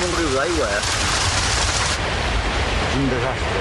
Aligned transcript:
un 0.00 0.12
riu 0.16 0.28
d'aigua, 0.36 0.68
eh? 0.68 0.82
Un 2.96 3.08
desastre. 3.10 3.60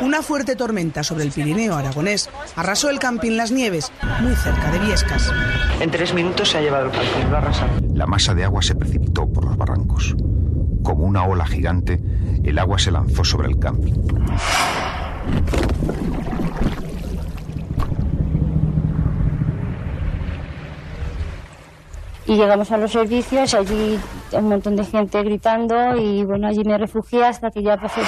Una 0.00 0.22
fuerte 0.22 0.56
tormenta 0.56 1.02
sobre 1.02 1.24
el 1.24 1.32
Pirineo 1.32 1.74
aragonés 1.74 2.28
arrasó 2.54 2.90
el 2.90 2.98
camping 2.98 3.32
Las 3.36 3.50
Nieves, 3.50 3.90
muy 4.20 4.34
cerca 4.34 4.70
de 4.70 4.78
Viescas. 4.78 5.32
En 5.80 5.90
tres 5.90 6.12
minutos 6.12 6.50
se 6.50 6.58
ha 6.58 6.60
llevado 6.60 6.86
el 6.86 6.92
camping, 6.92 7.30
lo 7.30 7.36
ha 7.36 7.38
arrasado. 7.38 7.70
La 7.94 8.06
masa 8.06 8.34
de 8.34 8.44
agua 8.44 8.60
se 8.62 8.74
precipitó 8.74 9.26
por 9.26 9.44
los 9.44 9.56
barrancos. 9.56 10.14
Como 10.82 11.04
una 11.04 11.24
ola 11.24 11.46
gigante, 11.46 12.00
el 12.44 12.58
agua 12.58 12.78
se 12.78 12.90
lanzó 12.90 13.24
sobre 13.24 13.48
el 13.48 13.58
camping. 13.58 13.94
Y 22.26 22.34
llegamos 22.34 22.70
a 22.72 22.76
los 22.76 22.90
servicios, 22.90 23.54
allí 23.54 23.98
un 24.32 24.48
montón 24.48 24.76
de 24.76 24.84
gente 24.84 25.22
gritando 25.22 25.96
y 25.96 26.24
bueno, 26.24 26.48
allí 26.48 26.62
me 26.64 26.76
refugié 26.76 27.24
hasta 27.24 27.50
que 27.50 27.62
ya 27.62 27.76
pasó. 27.76 28.00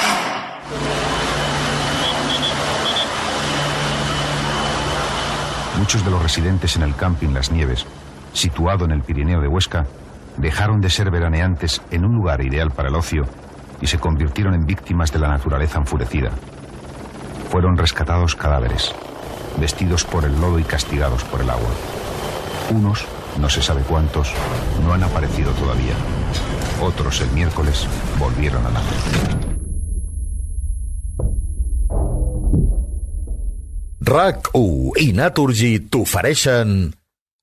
Muchos 5.79 6.05
de 6.05 6.10
los 6.10 6.23
residentes 6.23 6.77
en 6.77 6.83
el 6.83 6.95
camping 6.96 7.33
Las 7.33 7.52
Nieves, 7.52 7.87
situado 8.33 8.84
en 8.84 8.91
el 8.91 9.02
Pirineo 9.02 9.41
de 9.41 9.48
Huesca, 9.48 9.87
dejaron 10.37 10.80
de 10.80 10.91
ser 10.91 11.10
veraneantes 11.10 11.80
en 11.91 12.05
un 12.05 12.15
lugar 12.15 12.45
ideal 12.45 12.71
para 12.71 12.88
el 12.88 12.96
ocio 12.96 13.23
y 13.80 13.87
se 13.87 13.98
convirtieron 13.98 14.55
en 14.55 14.66
víctimas 14.66 15.12
de 15.12 15.21
la 15.21 15.29
naturaleza 15.29 15.79
enfurecida. 15.79 16.30
Fueron 17.51 17.77
rescatados 17.77 18.35
cadáveres, 18.35 18.95
vestidos 19.59 20.05
por 20.05 20.24
el 20.24 20.38
lodo 20.41 20.59
y 20.59 20.65
castigados 20.65 21.23
por 21.24 21.41
el 21.41 21.48
agua. 21.48 21.71
Unos 22.71 23.07
no 23.41 23.48
se 23.48 23.62
sabe 23.62 23.83
cuántos, 23.83 24.33
no 24.84 24.92
han 24.92 25.02
aparecido 25.02 25.52
todavía. 25.52 25.95
Otros 26.80 27.20
el 27.20 27.30
miércoles 27.33 27.87
volvieron 28.18 28.65
a 28.66 28.71
nacer. 28.71 29.49
RAC1 34.09 35.02
i 35.02 35.13
Naturgy 35.13 35.73
t'ofereixen 35.93 36.95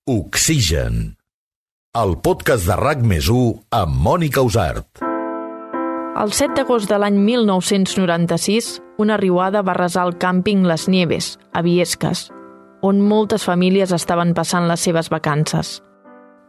Oxigen, 0.09 1.17
el 1.93 2.15
podcast 2.25 2.65
de 2.65 2.77
RAC 2.79 3.03
més 3.05 3.29
1 3.29 3.67
amb 3.77 4.01
Mònica 4.07 4.41
Usart. 4.41 5.03
El 6.15 6.33
7 6.33 6.55
d'agost 6.57 6.89
de 6.89 6.97
l'any 6.97 7.19
1996, 7.21 8.79
una 8.97 9.19
riuada 9.21 9.61
va 9.67 9.77
resar 9.77 10.07
el 10.09 10.15
càmping 10.17 10.65
Les 10.65 10.87
Nieves, 10.89 11.35
a 11.53 11.61
Viescas, 11.61 12.29
on 12.81 13.03
moltes 13.03 13.45
famílies 13.45 13.93
estaven 13.93 14.33
passant 14.33 14.65
les 14.65 14.81
seves 14.89 15.11
vacances. 15.13 15.81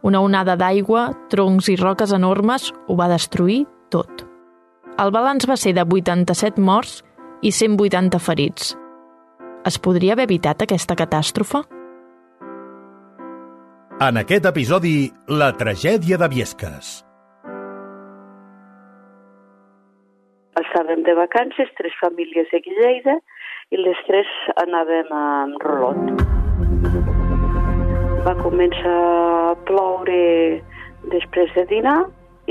Una 0.07 0.21
onada 0.23 0.55
d'aigua, 0.55 1.09
troncs 1.27 1.67
i 1.67 1.75
roques 1.75 2.13
enormes 2.15 2.69
ho 2.87 2.95
va 2.95 3.09
destruir 3.11 3.65
tot. 3.91 4.23
El 5.03 5.11
balanç 5.11 5.47
va 5.49 5.57
ser 5.59 5.73
de 5.75 5.83
87 5.83 6.63
morts 6.63 7.01
i 7.43 7.51
180 7.51 8.21
ferits. 8.23 8.69
Es 9.67 9.77
podria 9.83 10.15
haver 10.15 10.29
evitat 10.29 10.63
aquesta 10.63 10.95
catàstrofe? 10.95 11.65
En 14.07 14.21
aquest 14.21 14.47
episodi, 14.47 14.95
la 15.27 15.51
tragèdia 15.59 16.21
de 16.21 16.31
Viesques. 16.31 16.93
Estàvem 20.63 21.03
de 21.03 21.17
vacances, 21.19 21.73
tres 21.81 21.99
famílies 21.99 22.47
de 22.53 22.63
Lleida, 22.63 23.19
i 23.75 23.83
les 23.83 24.07
tres 24.07 24.31
anàvem 24.63 25.11
amb 25.19 25.67
rolot. 25.67 27.15
Va 28.27 28.33
començar 28.41 28.93
a 28.93 29.51
ploure 29.67 30.15
després 31.13 31.51
de 31.55 31.63
dinar 31.69 31.99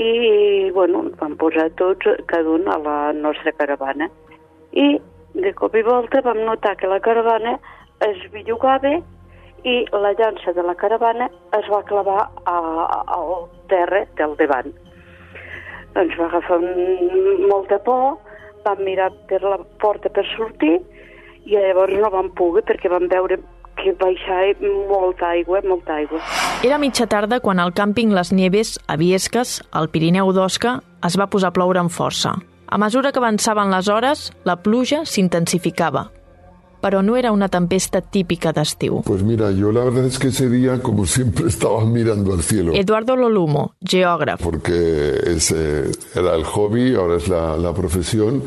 i, 0.01 0.71
bueno, 0.73 1.03
vam 1.19 1.35
posar 1.37 1.67
tots, 1.77 2.07
cada 2.31 2.49
un 2.49 2.65
a 2.65 2.77
la 2.81 2.95
nostra 3.13 3.53
caravana. 3.59 4.07
I 4.73 4.87
de 5.37 5.51
cop 5.59 5.75
i 5.77 5.83
volta 5.85 6.23
vam 6.25 6.39
notar 6.47 6.73
que 6.79 6.89
la 6.89 6.97
caravana 7.07 7.59
es 8.07 8.23
billugava 8.33 8.95
i 9.69 9.75
la 9.93 10.15
llança 10.17 10.55
de 10.57 10.65
la 10.65 10.73
caravana 10.81 11.27
es 11.59 11.69
va 11.69 11.83
clavar 11.91 12.23
a, 12.25 12.57
a, 12.57 12.97
al 13.19 13.45
terra 13.69 14.01
del 14.17 14.33
davant. 14.41 14.73
Ens 15.93 16.17
va 16.17 16.31
agafar 16.31 16.57
molta 17.53 17.77
por, 17.85 18.17
vam 18.65 18.81
mirar 18.81 19.11
per 19.29 19.43
la 19.45 19.61
porta 19.83 20.09
per 20.09 20.25
sortir 20.33 20.79
i 21.45 21.53
llavors 21.53 21.93
no 22.01 22.09
vam 22.17 22.33
poder 22.33 22.65
perquè 22.65 22.89
vam 22.89 23.05
veure 23.13 23.37
que 23.77 23.93
baixava 23.99 24.71
molta 24.89 25.29
aigua, 25.35 25.61
molta 25.67 25.95
aigua. 26.01 26.19
Era 26.65 26.77
mitja 26.81 27.07
tarda 27.07 27.39
quan 27.39 27.59
al 27.59 27.73
càmping 27.77 28.13
Les 28.15 28.33
Nieves, 28.33 28.77
a 28.87 28.97
Viesques, 28.97 29.61
al 29.71 29.89
Pirineu 29.93 30.33
d'Osca, 30.33 30.79
es 31.05 31.17
va 31.19 31.29
posar 31.29 31.53
a 31.53 31.55
ploure 31.55 31.79
amb 31.81 31.93
força. 31.93 32.35
A 32.67 32.77
mesura 32.77 33.13
que 33.13 33.21
avançaven 33.21 33.71
les 33.71 33.87
hores, 33.87 34.31
la 34.43 34.57
pluja 34.59 35.05
s'intensificava. 35.05 36.09
Però 36.81 36.99
no 37.01 37.15
era 37.17 37.31
una 37.33 37.47
tempesta 37.49 38.01
típica 38.01 38.51
d'estiu. 38.53 39.01
Pues 39.05 39.23
mira, 39.23 39.49
yo 39.51 39.71
la 39.71 39.83
verdad 39.85 40.05
es 40.05 40.19
que 40.19 40.27
ese 40.27 40.49
día, 40.49 40.79
como 40.81 41.05
siempre, 41.05 41.47
estaba 41.53 41.85
mirando 41.85 42.33
al 42.33 42.43
cielo. 42.43 42.73
Eduardo 42.75 43.15
Lolumo, 43.15 43.73
geògraf. 43.81 44.43
Porque 44.43 45.15
ese 45.25 45.89
era 46.13 46.35
el 46.35 46.43
hobby, 46.43 46.93
ahora 46.95 47.17
es 47.17 47.27
la, 47.27 47.57
la 47.57 47.73
profesión. 47.73 48.43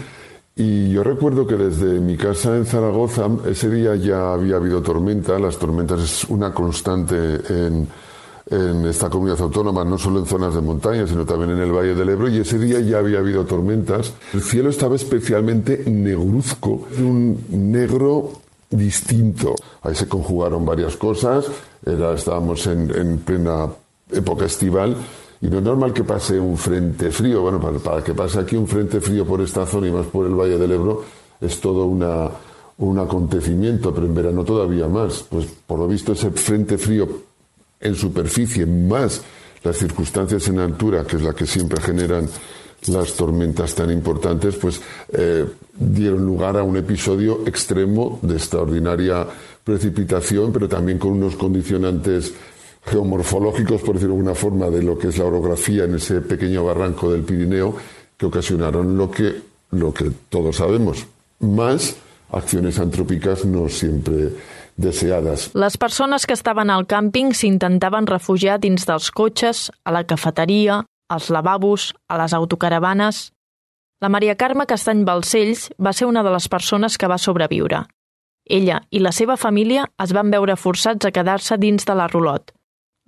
Y 0.61 0.91
yo 0.91 1.03
recuerdo 1.03 1.47
que 1.47 1.57
desde 1.57 2.01
mi 2.01 2.19
casa 2.19 2.55
en 2.55 2.67
Zaragoza, 2.67 3.27
ese 3.47 3.71
día 3.71 3.97
ya 3.97 4.35
había 4.35 4.57
habido 4.57 4.83
tormenta. 4.83 5.39
Las 5.39 5.57
tormentas 5.57 6.03
es 6.03 6.25
una 6.25 6.53
constante 6.53 7.17
en, 7.49 7.89
en 8.51 8.85
esta 8.85 9.09
comunidad 9.09 9.41
autónoma, 9.41 9.87
no 9.87 9.97
solo 9.97 10.19
en 10.19 10.27
zonas 10.27 10.55
de 10.55 10.61
montaña, 10.61 11.07
sino 11.07 11.25
también 11.25 11.53
en 11.53 11.61
el 11.61 11.73
Valle 11.73 11.95
del 11.95 12.11
Ebro, 12.11 12.29
y 12.29 12.41
ese 12.41 12.59
día 12.59 12.79
ya 12.81 12.99
había 12.99 13.21
habido 13.21 13.47
tormentas. 13.47 14.13
El 14.35 14.43
cielo 14.43 14.69
estaba 14.69 14.97
especialmente 14.97 15.83
negruzco, 15.87 16.89
un 16.99 17.43
negro 17.49 18.33
distinto. 18.69 19.55
Ahí 19.81 19.95
se 19.95 20.09
conjugaron 20.09 20.67
varias 20.67 20.95
cosas, 20.97 21.47
estábamos 21.87 22.67
en 22.67 23.19
plena 23.25 23.67
época 24.13 24.45
estival, 24.45 24.95
y 25.43 25.49
no 25.49 25.59
es 25.59 25.65
normal 25.65 25.93
que 25.93 26.05
pase 26.05 26.39
un 26.39 26.57
frente 26.57 27.11
frío. 27.11 27.41
Bueno, 27.43 27.61
para, 27.61 28.03
que 28.03 28.15
pase 28.15 28.41
aquí 28.41 28.57
un 28.57 28.69
frente 28.69 29.01
frío 29.01 29.25
por 29.25 29.41
esta 29.41 29.67
zona 29.67 29.89
y 29.89 29.93
más 29.93 30.07
por 30.07 30.27
el 30.27 30.35
Valle 30.35 30.59
del 30.59 30.73
Ebro, 30.73 31.03
es 31.41 31.61
todo 31.61 31.87
una, 31.87 32.29
un 32.79 32.99
acontecimiento, 32.99 33.95
pero 33.95 34.07
en 34.07 34.15
verano 34.15 34.45
todavía 34.45 34.87
más. 34.87 35.25
Pues 35.29 35.47
por 35.67 35.79
lo 35.79 35.89
visto 35.89 36.13
ese 36.13 36.31
frente 36.31 36.77
frío 36.77 37.09
en 37.81 37.95
superficie 37.95 38.67
más 38.67 39.23
las 39.63 39.77
circunstancias 39.77 40.47
en 40.49 40.59
altura, 40.59 41.05
que 41.05 41.17
es 41.17 41.23
la 41.23 41.33
que 41.33 41.47
siempre 41.47 41.81
generan 41.81 42.29
las 42.89 43.13
tormentas 43.15 43.75
tan 43.75 43.91
importantes, 43.91 44.57
pues 44.57 44.81
eh, 45.13 45.45
dieron 45.79 46.25
lugar 46.25 46.57
a 46.57 46.63
un 46.63 46.77
episodio 46.77 47.41
extremo 47.47 48.19
de 48.23 48.37
extraordinaria 48.37 49.27
precipitación, 49.63 50.53
pero 50.53 50.69
también 50.69 50.99
con 50.99 51.13
unos 51.13 51.37
condicionantes 51.37 52.33
geomorfológicos, 52.85 53.83
por 53.83 53.95
decirlo 53.95 54.15
de 54.15 54.21
alguna 54.21 54.35
forma, 54.35 54.71
de 54.71 54.83
lo 54.83 54.99
que 54.99 55.09
es 55.09 55.19
la 55.19 55.27
orografía 55.27 55.85
en 55.85 55.95
ese 55.95 56.21
pequeño 56.21 56.65
barranco 56.65 57.11
del 57.13 57.23
Pirineo, 57.23 57.75
que 58.17 58.27
ocasionaron 58.27 58.97
lo 58.97 59.11
que, 59.11 59.43
lo 59.71 59.93
que 59.93 60.11
todos 60.29 60.57
sabemos, 60.57 61.07
más 61.41 61.97
acciones 62.33 62.79
antrópicas 62.79 63.45
no 63.45 63.69
siempre 63.69 64.31
deseades. 64.77 65.51
Les 65.55 65.77
persones 65.77 66.27
que 66.27 66.35
estaven 66.35 66.71
al 66.71 66.87
càmping 66.87 67.35
s'intentaven 67.35 68.07
refugiar 68.07 68.61
dins 68.61 68.87
dels 68.87 69.11
cotxes, 69.11 69.71
a 69.85 69.93
la 69.93 70.05
cafeteria, 70.05 70.85
als 71.09 71.31
lavabos, 71.31 71.95
a 72.09 72.19
les 72.23 72.33
autocaravanes... 72.33 73.33
La 74.01 74.09
Maria 74.09 74.33
Carme 74.35 74.65
Castany 74.65 75.03
Balcells 75.05 75.67
va 75.77 75.93
ser 75.93 76.07
una 76.09 76.23
de 76.25 76.31
les 76.33 76.49
persones 76.49 76.97
que 76.97 77.07
va 77.07 77.19
sobreviure. 77.21 77.83
Ella 78.49 78.79
i 78.89 79.03
la 79.05 79.13
seva 79.13 79.37
família 79.37 79.83
es 80.01 80.15
van 80.17 80.31
veure 80.33 80.57
forçats 80.57 81.05
a 81.05 81.11
quedar-se 81.13 81.59
dins 81.61 81.85
de 81.85 81.97
la 81.99 82.07
rulot. 82.09 82.55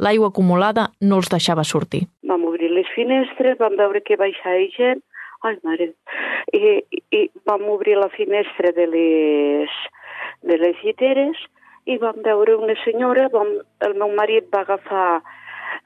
L'aigua 0.03 0.33
acumulada 0.33 0.89
no 1.01 1.21
els 1.23 1.31
deixava 1.31 1.65
sortir. 1.65 2.07
Vam 2.27 2.45
obrir 2.49 2.73
les 2.75 2.89
finestres, 2.95 3.59
vam 3.61 3.77
veure 3.79 4.03
que 4.03 4.19
baixava 4.19 4.65
gent, 4.77 5.03
ai 5.47 5.59
mare, 5.67 5.93
i, 6.55 6.79
i 7.15 7.21
vam 7.47 7.67
obrir 7.71 7.97
la 7.99 8.11
finestra 8.15 8.73
de 8.77 8.87
les, 8.91 9.77
de 10.43 10.59
les 10.59 10.83
lliteres 10.83 11.39
i 11.87 11.99
vam 12.03 12.19
veure 12.23 12.57
una 12.59 12.77
senyora, 12.85 13.29
vam, 13.33 13.57
el 13.87 13.95
meu 13.99 14.13
marit 14.19 14.51
va 14.55 14.63
agafar 14.63 15.23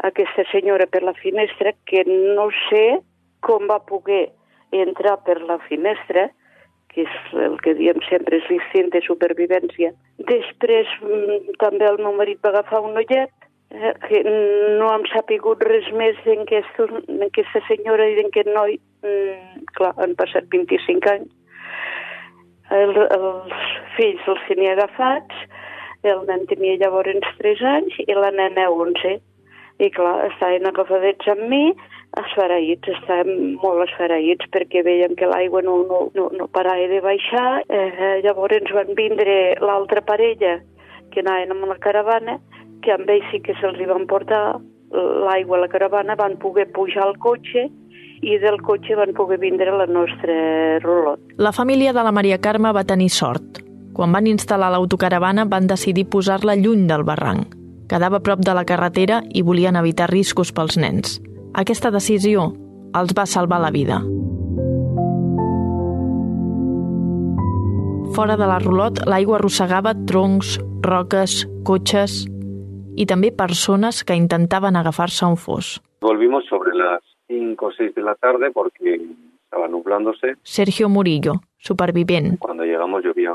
aquesta 0.05 0.45
senyora 0.51 0.87
per 0.87 1.03
la 1.03 1.15
finestra 1.17 1.73
que 1.89 2.05
no 2.09 2.51
sé 2.67 2.99
com 3.41 3.69
va 3.71 3.79
poder 3.89 4.27
entrar 4.73 5.17
per 5.25 5.39
la 5.43 5.59
finestra, 5.69 6.29
que 6.93 7.05
és 7.07 7.17
el 7.47 7.57
que 7.65 7.75
diem 7.79 8.01
sempre 8.09 8.41
és 8.41 8.49
l'instint 8.51 8.91
de 8.93 9.01
supervivència. 9.07 9.93
Després 10.29 10.91
també 11.63 11.89
el 11.89 12.01
meu 12.03 12.17
marit 12.19 12.41
va 12.45 12.53
agafar 12.55 12.83
un 12.85 12.99
ullet, 12.99 13.33
que 14.07 14.23
no 14.79 14.91
hem 14.93 15.05
sapigut 15.13 15.63
res 15.67 15.89
més 15.93 16.19
d'aquesta 16.25 17.63
senyora 17.69 18.09
i 18.11 18.17
d'aquest 18.21 18.51
noi. 18.55 18.79
Mm, 19.05 19.67
clar, 19.79 19.93
han 20.01 20.17
passat 20.19 20.49
25 20.55 21.13
anys. 21.13 21.33
El, 22.75 22.97
els 22.99 23.67
fills 23.95 24.25
els 24.27 24.43
tenia 24.49 24.75
agafats, 24.75 25.45
el 26.03 26.25
nen 26.27 26.47
tenia 26.51 26.79
llavors 26.81 27.29
3 27.39 27.63
anys 27.77 28.01
i 28.07 28.15
la 28.15 28.33
nena 28.35 28.69
11. 28.73 29.19
I 29.85 29.91
clar, 29.93 30.17
estaven 30.31 30.67
agafadets 30.67 31.29
amb 31.29 31.45
mi, 31.51 31.75
esfereïts, 32.17 32.89
estàvem 32.95 33.59
molt 33.61 33.85
esfereïts 33.85 34.49
perquè 34.55 34.83
veiem 34.87 35.15
que 35.19 35.29
l'aigua 35.29 35.61
no, 35.67 35.77
no, 35.91 35.99
no, 36.17 36.31
no 36.33 36.49
parava 36.57 36.89
de 36.89 37.03
baixar. 37.05 37.61
Eh, 37.69 38.23
llavors 38.25 38.73
van 38.73 38.95
vindre 38.97 39.37
l'altra 39.61 40.01
parella 40.01 40.57
que 41.13 41.21
anaven 41.23 41.53
amb 41.55 41.69
la 41.71 41.79
caravana, 41.83 42.39
que 42.87 42.95
amb 42.95 43.11
ells 43.11 43.27
sí 43.33 43.43
que 43.43 43.57
se'ls 43.59 43.83
van 43.91 44.07
portar 44.07 44.61
l'aigua 45.27 45.59
a 45.59 45.65
la 45.65 45.69
caravana, 45.69 46.15
van 46.15 46.39
poder 46.39 46.69
pujar 46.73 47.03
al 47.09 47.17
cotxe 47.19 47.67
i 48.23 48.39
del 48.41 48.61
cotxe 48.65 48.97
van 48.97 49.13
poder 49.17 49.39
vindre 49.43 49.75
la 49.75 49.87
nostra 49.91 50.79
rulot. 50.85 51.21
La 51.37 51.53
família 51.53 51.93
de 51.93 52.05
la 52.07 52.15
Maria 52.15 52.39
Carme 52.41 52.73
va 52.73 52.87
tenir 52.87 53.11
sort. 53.11 53.61
Quan 53.97 54.13
van 54.13 54.29
instal·lar 54.29 54.71
l'autocaravana 54.73 55.47
van 55.49 55.67
decidir 55.67 56.07
posar-la 56.13 56.57
lluny 56.57 56.87
del 56.89 57.05
barranc. 57.05 57.55
Quedava 57.91 58.21
prop 58.21 58.41
de 58.45 58.55
la 58.55 58.65
carretera 58.69 59.21
i 59.35 59.43
volien 59.43 59.77
evitar 59.77 60.11
riscos 60.11 60.53
pels 60.53 60.79
nens. 60.79 61.19
Aquesta 61.55 61.91
decisió 61.91 62.51
els 62.97 63.13
va 63.17 63.27
salvar 63.27 63.61
la 63.63 63.73
vida. 63.75 64.01
Fora 68.17 68.37
de 68.39 68.47
la 68.49 68.59
rulot, 68.63 69.03
l'aigua 69.05 69.37
arrossegava 69.37 69.93
troncs, 70.09 70.57
roques, 70.87 71.43
cotxes 71.69 72.25
i 72.97 73.07
també 73.07 73.31
persones 73.31 74.03
que 74.05 74.17
intentaven 74.17 74.77
agafar-se 74.77 75.25
a 75.25 75.29
un 75.29 75.37
fos. 75.37 75.77
Volvimos 76.01 76.45
sobre 76.47 76.75
las 76.75 77.03
5 77.29 77.67
o 77.67 77.73
6 77.73 77.95
de 77.95 78.03
la 78.03 78.15
tarde 78.15 78.51
porque 78.51 79.01
estaba 79.45 79.69
nublándose. 79.69 80.37
Sergio 80.43 80.89
Murillo, 80.89 81.35
superviviente. 81.59 82.39
Cuando 82.39 82.65
llegamos 82.65 83.05
llovía 83.05 83.33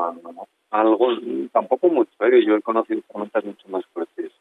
algo, 0.71 1.07
tampoco 1.51 1.89
mucho, 1.89 2.11
¿eh? 2.21 2.43
yo 2.45 2.55
he 2.55 2.61
conocido 2.61 3.01
tormentas 3.11 3.43
mucho 3.45 3.67
más 3.69 3.85
fuertes, 3.87 4.31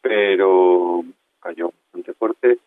pero 0.00 1.02
cayó 1.40 1.70
bastante 1.70 2.12
fuerte 2.14 2.58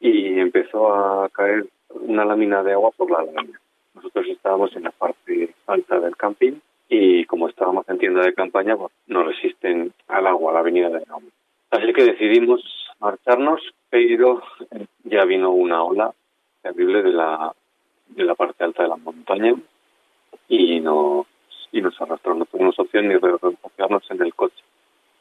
y 0.00 0.38
empezó 0.38 0.92
a 0.92 1.28
caer 1.28 1.66
una 1.90 2.24
lámina 2.24 2.62
de 2.62 2.72
agua 2.72 2.90
por 2.96 3.10
la 3.10 3.22
lámina. 3.22 3.60
Nosotros 3.94 4.26
estábamos 4.28 4.74
en 4.74 4.84
la 4.84 4.90
parte 4.90 5.54
alta 5.66 6.00
del 6.00 6.16
camping 6.16 6.54
y 6.92 7.24
como 7.24 7.48
estábamos 7.48 7.88
en 7.88 7.98
tienda 7.98 8.22
de 8.22 8.34
campaña, 8.34 8.76
pues, 8.76 8.92
no 9.06 9.22
resisten 9.22 9.92
al 10.08 10.26
agua, 10.26 10.50
a 10.50 10.54
la 10.54 10.60
avenida 10.60 10.88
de 10.90 11.04
agua. 11.08 11.30
Así 11.70 11.92
que 11.92 12.02
decidimos 12.02 12.60
marcharnos, 12.98 13.62
pero 13.88 14.42
ya 15.04 15.24
vino 15.24 15.52
una 15.52 15.84
ola 15.84 16.12
terrible 16.62 17.02
de 17.02 17.12
la, 17.12 17.54
de 18.08 18.24
la 18.24 18.34
parte 18.34 18.64
alta 18.64 18.82
de 18.82 18.88
la 18.88 18.96
montaña 18.96 19.54
y 20.48 20.80
nos, 20.80 21.26
y 21.70 21.80
nos 21.80 21.98
arrastró. 22.00 22.34
No 22.34 22.44
tuvimos 22.44 22.76
opción 22.78 23.06
ni 23.06 23.14
de 23.14 23.20
refugiarnos 23.20 24.10
en 24.10 24.22
el 24.22 24.34
coche. 24.34 24.62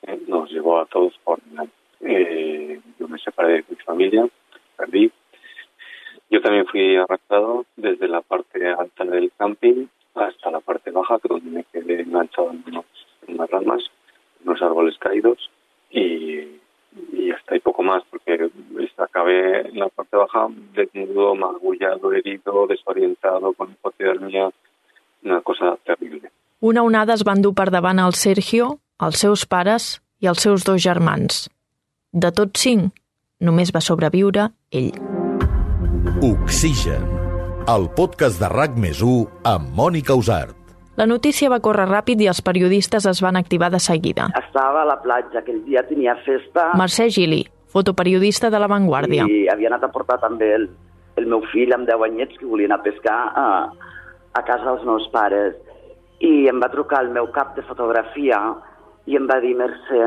Eh, 0.01 0.19
nos 0.27 0.51
llevó 0.51 0.79
a 0.79 0.87
todos 0.87 1.13
por 1.23 1.39
eh, 2.01 2.79
yo 2.97 3.07
me 3.07 3.19
separé 3.19 3.57
de 3.57 3.65
mi 3.69 3.75
familia, 3.75 4.27
perdí. 4.75 5.11
Yo 6.31 6.41
también 6.41 6.65
fui 6.65 6.95
arrastrado 6.95 7.48
desnudo, 20.79 21.35
magullado, 21.35 22.13
herido, 22.13 22.65
desorientado, 22.67 23.53
con 23.53 23.71
hipotermia, 23.71 24.49
una 25.23 25.41
cosa 25.41 25.77
terrible. 25.85 26.31
Una 26.59 26.83
onada 26.83 27.13
es 27.13 27.23
van 27.23 27.43
dur 27.43 27.53
per 27.55 27.69
davant 27.71 27.99
el 28.03 28.15
Sergio, 28.19 28.77
els 28.99 29.19
seus 29.23 29.45
pares 29.47 29.99
i 30.19 30.27
els 30.31 30.43
seus 30.43 30.65
dos 30.67 30.81
germans. 30.83 31.47
De 32.11 32.31
tots 32.35 32.65
cinc, 32.65 32.95
només 33.39 33.71
va 33.75 33.83
sobreviure 33.83 34.49
ell. 34.71 34.91
Oxigen, 36.25 37.05
el 37.71 37.87
podcast 37.95 38.41
de 38.41 38.49
RAC 38.51 38.75
més 38.75 39.03
amb 39.47 39.69
Mònica 39.75 40.15
Usart. 40.19 40.55
La 40.99 41.05
notícia 41.07 41.47
va 41.47 41.61
córrer 41.63 41.85
ràpid 41.87 42.19
i 42.19 42.27
els 42.27 42.41
periodistes 42.43 43.05
es 43.07 43.21
van 43.23 43.37
activar 43.39 43.69
de 43.71 43.79
seguida. 43.79 44.27
Estava 44.35 44.81
a 44.81 44.87
la 44.89 44.97
platja, 44.99 45.39
aquell 45.39 45.61
dia 45.63 45.85
tenia 45.87 46.17
festa... 46.25 46.73
Mercè 46.75 47.07
Gili, 47.07 47.45
fotoperiodista 47.73 48.49
de 48.49 48.59
La 48.59 48.67
Vanguardia. 48.67 49.25
I 49.29 49.47
havia 49.51 49.69
anat 49.71 49.85
a 49.85 49.91
portar 49.93 50.19
també 50.21 50.51
el, 50.55 50.69
el 51.21 51.27
meu 51.29 51.43
fill 51.53 51.73
amb 51.75 51.89
10 51.89 52.05
anyets 52.09 52.39
que 52.39 52.49
volia 52.49 52.69
anar 52.69 52.81
a 52.81 52.87
pescar 52.87 53.19
a, 53.43 53.47
a 54.33 54.41
casa 54.47 54.71
dels 54.71 54.87
meus 54.87 55.05
pares. 55.13 55.57
I 56.19 56.49
em 56.51 56.59
va 56.59 56.71
trucar 56.73 57.03
el 57.05 57.13
meu 57.15 57.29
cap 57.35 57.55
de 57.55 57.63
fotografia 57.67 58.39
i 59.09 59.17
em 59.17 59.27
va 59.29 59.39
dir, 59.41 59.55
Mercè, 59.57 59.99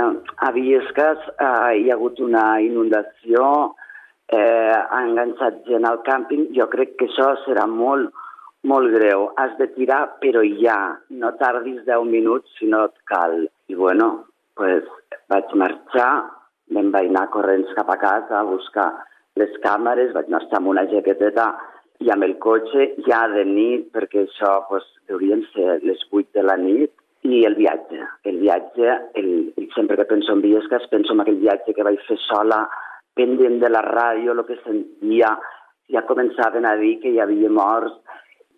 a 0.47 0.51
Viesques 0.55 1.23
eh, 1.33 1.79
hi 1.81 1.89
ha 1.91 1.95
hagut 1.97 2.21
una 2.23 2.61
inundació, 2.63 3.47
eh, 4.31 4.75
ha 4.79 5.01
enganxat 5.09 5.63
gent 5.67 5.89
al 5.89 6.03
càmping, 6.07 6.51
jo 6.55 6.69
crec 6.71 6.95
que 6.99 7.09
això 7.09 7.33
serà 7.47 7.65
molt, 7.67 8.13
molt 8.69 8.93
greu. 8.95 9.31
Has 9.43 9.57
de 9.59 9.67
tirar, 9.75 10.05
però 10.23 10.45
ja, 10.61 10.77
no 11.19 11.33
tardis 11.41 11.81
10 11.89 12.07
minuts 12.13 12.55
si 12.61 12.71
no 12.71 12.85
et 12.91 12.95
cal. 13.11 13.35
I 13.67 13.79
bueno, 13.81 14.11
pues, 14.55 14.87
vaig 15.33 15.51
marxar, 15.59 16.13
me'n 16.75 16.91
vaig 16.95 17.11
anar 17.11 17.29
corrents 17.35 17.75
cap 17.77 17.91
a 17.93 17.99
casa 18.01 18.41
a 18.41 18.49
buscar 18.49 18.89
les 19.41 19.53
càmeres, 19.65 20.13
vaig 20.17 20.29
anar 20.29 20.43
amb 20.59 20.73
una 20.73 20.87
jaqueteta 20.91 21.53
i 22.03 22.11
amb 22.11 22.27
el 22.27 22.35
cotxe 22.43 22.89
ja 23.07 23.23
de 23.33 23.45
nit, 23.49 23.89
perquè 23.95 24.27
això 24.27 24.57
pues, 24.69 24.85
deurien 25.09 25.45
ser 25.53 25.79
les 25.87 26.03
8 26.11 26.39
de 26.39 26.45
la 26.49 26.59
nit, 26.61 26.93
i 27.23 27.45
el 27.47 27.55
viatge. 27.55 28.01
El 28.25 28.41
viatge, 28.43 28.95
el, 29.15 29.53
el, 29.57 29.69
sempre 29.75 29.97
que 29.97 30.09
penso 30.11 30.33
en 30.33 30.43
Viesques, 30.43 30.89
penso 30.91 31.15
en 31.15 31.23
aquell 31.23 31.39
viatge 31.43 31.75
que 31.75 31.87
vaig 31.87 32.01
fer 32.09 32.19
sola, 32.27 32.65
pendent 33.15 33.61
de 33.63 33.71
la 33.71 33.83
ràdio, 33.87 34.35
el 34.35 34.43
que 34.49 34.59
sentia, 34.65 35.31
ja 35.93 36.03
començaven 36.09 36.67
a 36.67 36.75
dir 36.81 36.97
que 37.03 37.13
hi 37.13 37.21
havia 37.23 37.51
morts, 37.53 37.95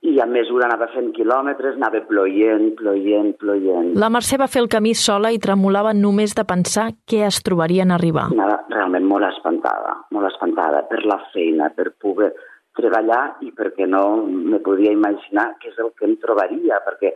i 0.04 0.18
a 0.20 0.26
mesura 0.28 0.66
anava 0.68 0.90
fent 0.92 1.12
quilòmetres, 1.16 1.78
anava 1.78 2.02
ploient, 2.04 2.74
ploient, 2.76 3.30
ploient. 3.40 3.94
La 4.00 4.10
Mercè 4.12 4.36
va 4.40 4.50
fer 4.52 4.60
el 4.60 4.68
camí 4.72 4.92
sola 5.00 5.30
i 5.32 5.40
tremolava 5.40 5.94
només 5.96 6.36
de 6.36 6.44
pensar 6.48 6.90
què 7.08 7.22
es 7.24 7.40
trobarien 7.46 7.90
a 7.92 7.96
arribar. 7.96 8.26
Anava 8.36 8.58
realment 8.74 9.08
molt 9.08 9.24
espantada, 9.30 9.96
molt 10.12 10.28
espantada 10.28 10.84
per 10.90 11.00
la 11.08 11.20
feina, 11.32 11.70
per 11.72 11.94
poder 12.04 12.34
treballar 12.76 13.22
i 13.46 13.52
perquè 13.56 13.86
no 13.88 14.04
me 14.26 14.60
podia 14.60 14.92
imaginar 14.92 15.54
què 15.62 15.72
és 15.72 15.80
el 15.80 15.94
que 15.96 16.08
em 16.10 16.18
trobaria, 16.20 16.82
perquè 16.84 17.14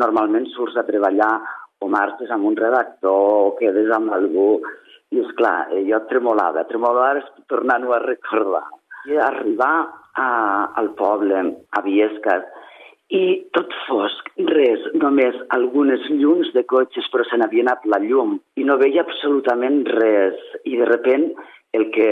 normalment 0.00 0.48
surts 0.54 0.78
a 0.80 0.86
treballar 0.88 1.34
o 1.82 1.88
marxes 1.90 2.30
amb 2.32 2.48
un 2.48 2.56
redactor 2.56 3.48
o 3.48 3.56
quedes 3.58 3.90
amb 3.92 4.14
algú 4.14 4.54
i, 5.12 5.20
és 5.20 5.32
clar, 5.36 5.66
eh, 5.74 5.82
jo 5.88 5.98
tremolava, 6.08 6.64
tremolava 6.70 7.20
tornant-ho 7.50 7.92
a 7.92 8.00
recordar. 8.06 8.64
I 9.10 9.18
arribar 9.18 9.76
a, 10.14 10.28
al 10.78 10.92
poble, 10.98 11.40
a 11.70 11.82
Viesques, 11.82 12.44
i 13.12 13.24
tot 13.52 13.72
fosc, 13.86 14.30
res, 14.48 14.84
només 14.96 15.36
algunes 15.52 16.04
llums 16.08 16.48
de 16.54 16.62
cotxes, 16.68 17.08
però 17.12 17.26
se 17.28 17.36
n'havia 17.36 17.66
anat 17.66 17.84
la 17.92 17.98
llum 18.00 18.38
i 18.56 18.64
no 18.64 18.78
veia 18.80 19.02
absolutament 19.04 19.82
res. 19.98 20.38
I 20.64 20.78
de 20.80 20.86
repent 20.88 21.26
el 21.76 21.90
que 21.92 22.08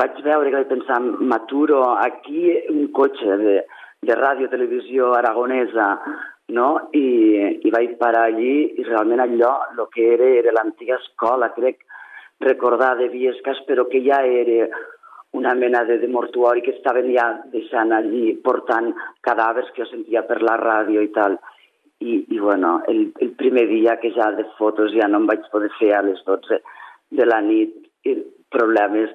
vaig 0.00 0.18
veure 0.24 0.50
que 0.50 0.58
vaig 0.58 0.72
pensar, 0.72 0.98
m'aturo 1.00 1.84
aquí 1.94 2.56
un 2.72 2.88
cotxe 2.96 3.38
de, 3.38 3.56
de 4.02 4.16
ràdio, 4.18 4.50
televisió 4.50 5.12
aragonesa, 5.14 5.92
no? 6.58 6.68
I, 6.90 7.06
i 7.62 7.70
vaig 7.74 7.94
parar 8.00 8.26
allí 8.32 8.56
i 8.80 8.88
realment 8.88 9.22
allò, 9.22 9.52
el 9.76 9.86
que 9.94 10.08
era, 10.16 10.32
era 10.42 10.56
l'antiga 10.56 10.98
escola, 10.98 11.52
crec, 11.54 11.84
recordar 12.42 12.96
de 12.98 13.06
Viescas, 13.12 13.62
però 13.68 13.86
que 13.86 14.02
ja 14.02 14.24
era 14.26 14.66
una 15.32 15.54
mena 15.54 15.84
de, 15.84 15.98
de 15.98 16.08
mortuori 16.08 16.62
que 16.62 16.74
estaven 16.76 17.08
ja 17.14 17.26
deixant 17.52 17.92
allí, 17.96 18.34
portant 18.44 18.92
cadàvers 19.24 19.72
que 19.72 19.82
jo 19.82 19.88
sentia 19.90 20.24
per 20.28 20.42
la 20.44 20.58
ràdio 20.60 21.02
i 21.02 21.10
tal. 21.14 21.38
I, 22.02 22.18
i 22.34 22.38
bueno, 22.38 22.80
el, 22.90 23.12
el 23.22 23.32
primer 23.38 23.68
dia 23.70 23.96
que 24.02 24.10
ja 24.12 24.32
de 24.36 24.44
fotos 24.58 24.92
ja 24.94 25.08
no 25.08 25.22
em 25.22 25.28
vaig 25.30 25.44
poder 25.52 25.70
fer 25.78 25.92
a 25.96 26.02
les 26.04 26.20
12 26.26 26.58
de 27.14 27.26
la 27.28 27.40
nit, 27.44 27.76
i 28.04 28.16
problemes 28.52 29.12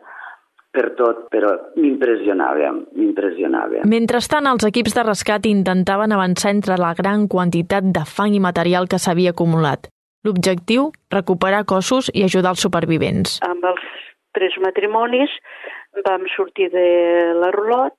per 0.74 0.92
tot, 0.98 1.26
però 1.34 1.52
m'impressionava, 1.76 2.72
m'impressionava. 2.96 3.84
Mentrestant, 3.90 4.48
els 4.50 4.66
equips 4.68 4.96
de 4.98 5.06
rescat 5.08 5.48
intentaven 5.50 6.14
avançar 6.14 6.54
entre 6.54 6.78
la 6.82 6.94
gran 6.98 7.28
quantitat 7.32 7.88
de 7.96 8.04
fang 8.06 8.36
i 8.38 8.44
material 8.44 8.90
que 8.92 9.00
s'havia 9.02 9.34
acumulat. 9.36 9.90
L'objectiu, 10.28 10.92
recuperar 11.14 11.64
cossos 11.70 12.12
i 12.14 12.26
ajudar 12.26 12.54
els 12.56 12.64
supervivents. 12.66 13.40
Amb 13.48 13.66
els 13.70 13.84
tres 14.38 14.58
matrimonis 14.62 15.34
vam 16.06 16.26
sortir 16.36 16.70
de 16.74 16.88
la 17.38 17.52
Rolot, 17.56 17.96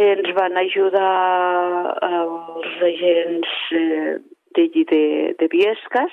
ens 0.00 0.28
van 0.36 0.56
ajudar 0.56 1.96
els 2.08 2.84
agents 2.88 3.56
eh, 3.76 4.14
d'allí 4.56 4.84
de, 4.88 5.04
de 5.38 5.48
Viesques, 5.52 6.12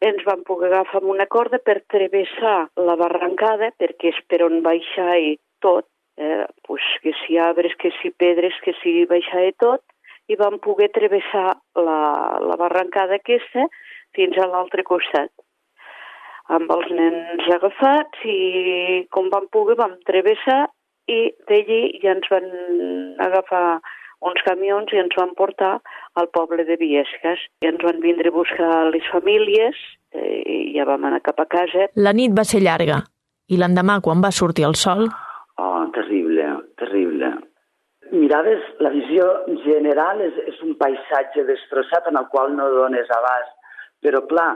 ens 0.00 0.24
van 0.24 0.42
poder 0.48 0.70
agafar 0.70 1.00
amb 1.00 1.12
una 1.12 1.26
corda 1.28 1.58
per 1.58 1.80
travessar 1.92 2.70
la 2.76 2.96
barrancada, 3.00 3.70
perquè 3.80 4.12
és 4.14 4.20
per 4.28 4.42
on 4.46 4.60
baixar 4.64 5.16
i 5.20 5.36
tot, 5.60 5.88
eh, 6.16 6.44
pues, 6.66 6.84
que 7.02 7.12
si 7.24 7.38
arbres, 7.38 7.76
que 7.80 7.92
si 8.00 8.10
pedres, 8.10 8.56
que 8.64 8.76
si 8.82 9.04
baixar 9.08 9.44
i 9.48 9.54
tot, 9.60 9.84
i 10.28 10.36
vam 10.40 10.60
poder 10.62 10.88
travessar 10.94 11.56
la, 11.76 12.00
la 12.40 12.56
barrancada 12.56 13.18
aquesta 13.18 13.66
fins 14.16 14.36
a 14.38 14.46
l'altre 14.46 14.84
costat 14.86 15.32
amb 16.56 16.72
els 16.74 16.90
nens 16.96 17.48
agafats 17.56 18.26
i 18.26 19.06
com 19.14 19.30
vam 19.32 19.46
poder 19.54 19.78
vam 19.78 19.96
travessar 20.08 20.64
i 21.10 21.20
d'allí 21.48 21.80
ja 22.02 22.14
ens 22.16 22.28
van 22.30 22.46
agafar 23.26 23.80
uns 24.20 24.42
camions 24.44 24.92
i 24.92 25.00
ens 25.00 25.16
van 25.16 25.32
portar 25.38 25.78
al 26.20 26.28
poble 26.34 26.66
de 26.68 26.76
Viesques. 26.80 27.46
I 27.64 27.70
ens 27.70 27.82
van 27.84 28.02
vindre 28.04 28.28
a 28.28 28.36
buscar 28.36 28.72
les 28.92 29.06
famílies 29.12 29.78
eh, 30.12 30.42
i 30.44 30.58
ja 30.76 30.84
vam 30.88 31.06
anar 31.08 31.22
cap 31.24 31.40
a 31.40 31.48
casa. 31.48 31.88
La 31.96 32.12
nit 32.16 32.36
va 32.36 32.44
ser 32.44 32.62
llarga 32.66 33.00
i 33.50 33.58
l'endemà, 33.58 33.98
quan 34.04 34.22
va 34.22 34.30
sortir 34.34 34.66
el 34.68 34.76
sol... 34.78 35.08
Oh, 35.60 35.84
terrible, 35.92 36.44
terrible. 36.80 37.32
Miraves, 38.10 38.62
la 38.80 38.92
visió 38.94 39.26
general 39.64 40.22
és, 40.24 40.36
és 40.52 40.60
un 40.66 40.76
paisatge 40.78 41.44
destrossat 41.48 42.06
en 42.10 42.16
el 42.20 42.28
qual 42.32 42.54
no 42.56 42.68
dones 42.72 43.10
abast. 43.16 43.52
Però, 44.00 44.22
clar, 44.30 44.54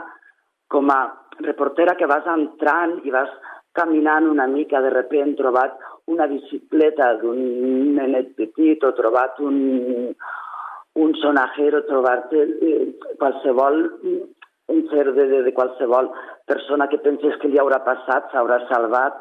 com 0.71 0.89
a 0.89 0.99
reportera 1.43 1.95
que 1.99 2.07
vas 2.07 2.25
entrant 2.31 2.99
i 3.03 3.11
vas 3.11 3.31
caminant 3.75 4.29
una 4.29 4.47
mica, 4.47 4.81
de 4.81 4.89
repent 4.93 5.35
trobat 5.35 5.75
una 6.11 6.27
bicicleta 6.31 7.13
d'un 7.19 7.39
nenet 7.97 8.35
petit 8.37 8.83
o 8.83 8.93
trobat 8.95 9.39
un, 9.43 9.57
un 10.95 11.13
sonajero, 11.21 11.83
trobar-te 11.89 12.43
eh, 12.69 12.79
qualsevol 13.19 13.81
un 14.67 14.81
fer 14.89 15.05
de, 15.13 15.27
de, 15.29 15.41
de 15.45 15.53
qualsevol 15.53 16.09
persona 16.49 16.87
que 16.87 17.01
penses 17.03 17.35
que 17.41 17.51
li 17.51 17.59
haurà 17.61 17.81
passat, 17.85 18.31
s'haurà 18.31 18.61
salvat, 18.69 19.17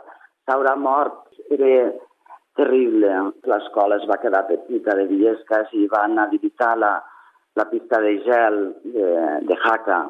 s'haurà 0.46 0.74
mort. 0.80 1.20
Era 1.52 1.90
terrible. 2.56 3.10
L'escola 3.50 3.98
es 4.00 4.06
va 4.08 4.20
quedar 4.22 4.46
petita 4.48 4.94
de 4.96 5.08
Viescas 5.10 5.72
i 5.76 5.88
van 5.90 6.18
habilitar 6.22 6.74
la, 6.78 6.94
la 7.58 7.66
pista 7.70 8.00
de 8.00 8.14
gel 8.24 8.60
de, 8.84 9.08
de 9.48 9.58
Jaca, 9.64 10.04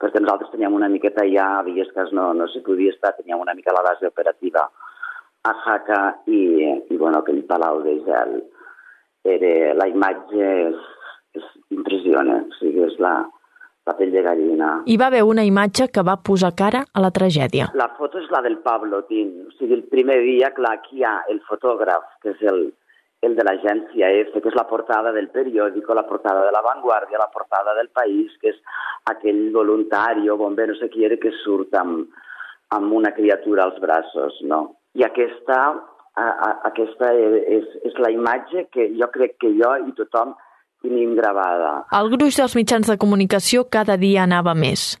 perquè 0.00 0.20
nosaltres 0.20 0.50
teníem 0.52 0.74
una 0.74 0.90
miqueta 0.90 1.24
ja, 1.28 1.58
a 1.58 1.62
Viescas 1.66 2.12
no, 2.16 2.32
no 2.34 2.48
se 2.52 2.62
podia 2.66 2.92
estar, 2.94 3.14
teníem 3.16 3.40
una 3.40 3.54
mica 3.54 3.74
la 3.74 3.84
base 3.86 4.08
operativa 4.10 4.66
a 5.44 5.52
Jaca 5.64 6.00
i, 6.26 6.40
i 6.90 6.96
bueno, 6.96 7.20
aquell 7.20 7.44
palau 7.48 7.82
de 7.84 7.98
gel. 8.06 8.36
Era, 9.24 9.72
la 9.78 9.88
imatge 9.88 10.50
és, 10.68 10.84
és 11.38 11.46
impressionant, 11.72 12.48
o 12.50 12.58
sigui, 12.58 12.84
és 12.84 12.98
la, 13.00 13.14
la 13.88 13.94
pell 13.96 14.12
de 14.12 14.22
gallina. 14.24 14.70
Hi 14.88 14.96
va 15.00 15.08
haver 15.10 15.22
una 15.28 15.44
imatge 15.48 15.88
que 15.92 16.04
va 16.04 16.16
posar 16.28 16.52
cara 16.56 16.84
a 16.92 17.04
la 17.04 17.12
tragèdia. 17.14 17.70
La 17.80 17.90
foto 17.98 18.20
és 18.20 18.30
la 18.32 18.42
del 18.44 18.58
Pablo 18.64 19.02
Tin. 19.08 19.32
O 19.48 19.52
sigui, 19.58 19.78
el 19.78 19.84
primer 19.92 20.20
dia, 20.24 20.52
clar, 20.56 20.78
aquí 20.80 21.00
hi 21.00 21.06
ha 21.08 21.18
el 21.32 21.40
fotògraf, 21.48 22.08
que 22.24 22.32
és 22.34 22.44
el, 22.52 22.66
el 23.26 23.36
de 23.38 23.44
l'agència 23.46 24.10
EFE, 24.20 24.40
que 24.40 24.50
és 24.50 24.58
la 24.58 24.66
portada 24.68 25.12
del 25.12 25.30
periòdico, 25.34 25.96
la 25.96 26.06
portada 26.08 26.44
de 26.46 26.52
La 26.54 26.62
Vanguardia, 26.64 27.20
la 27.20 27.30
portada 27.32 27.74
del 27.78 27.90
País, 27.94 28.32
que 28.40 28.52
és 28.52 28.60
aquell 29.10 29.48
voluntari 29.54 30.28
o 30.30 30.38
bomber, 30.40 30.68
no 30.70 30.78
sé 30.78 30.90
qui 30.92 31.04
era, 31.08 31.18
que 31.20 31.32
surt 31.42 31.74
amb, 31.80 32.08
amb 32.76 32.92
una 32.92 33.14
criatura 33.16 33.66
als 33.68 33.80
braços, 33.82 34.40
no? 34.42 34.62
I 34.94 35.04
aquesta, 35.06 35.60
a, 36.14 36.24
a, 36.24 36.50
aquesta 36.70 37.12
és, 37.16 37.68
és 37.90 37.96
la 38.02 38.12
imatge 38.14 38.68
que 38.72 38.90
jo 38.94 39.10
crec 39.14 39.38
que 39.42 39.52
jo 39.58 39.74
i 39.88 39.94
tothom 39.98 40.34
tenim 40.84 41.16
gravada. 41.18 41.84
El 41.96 42.12
gruix 42.12 42.36
dels 42.38 42.54
mitjans 42.58 42.90
de 42.90 42.98
comunicació 43.00 43.64
cada 43.70 43.96
dia 44.00 44.24
anava 44.28 44.54
més. 44.54 44.94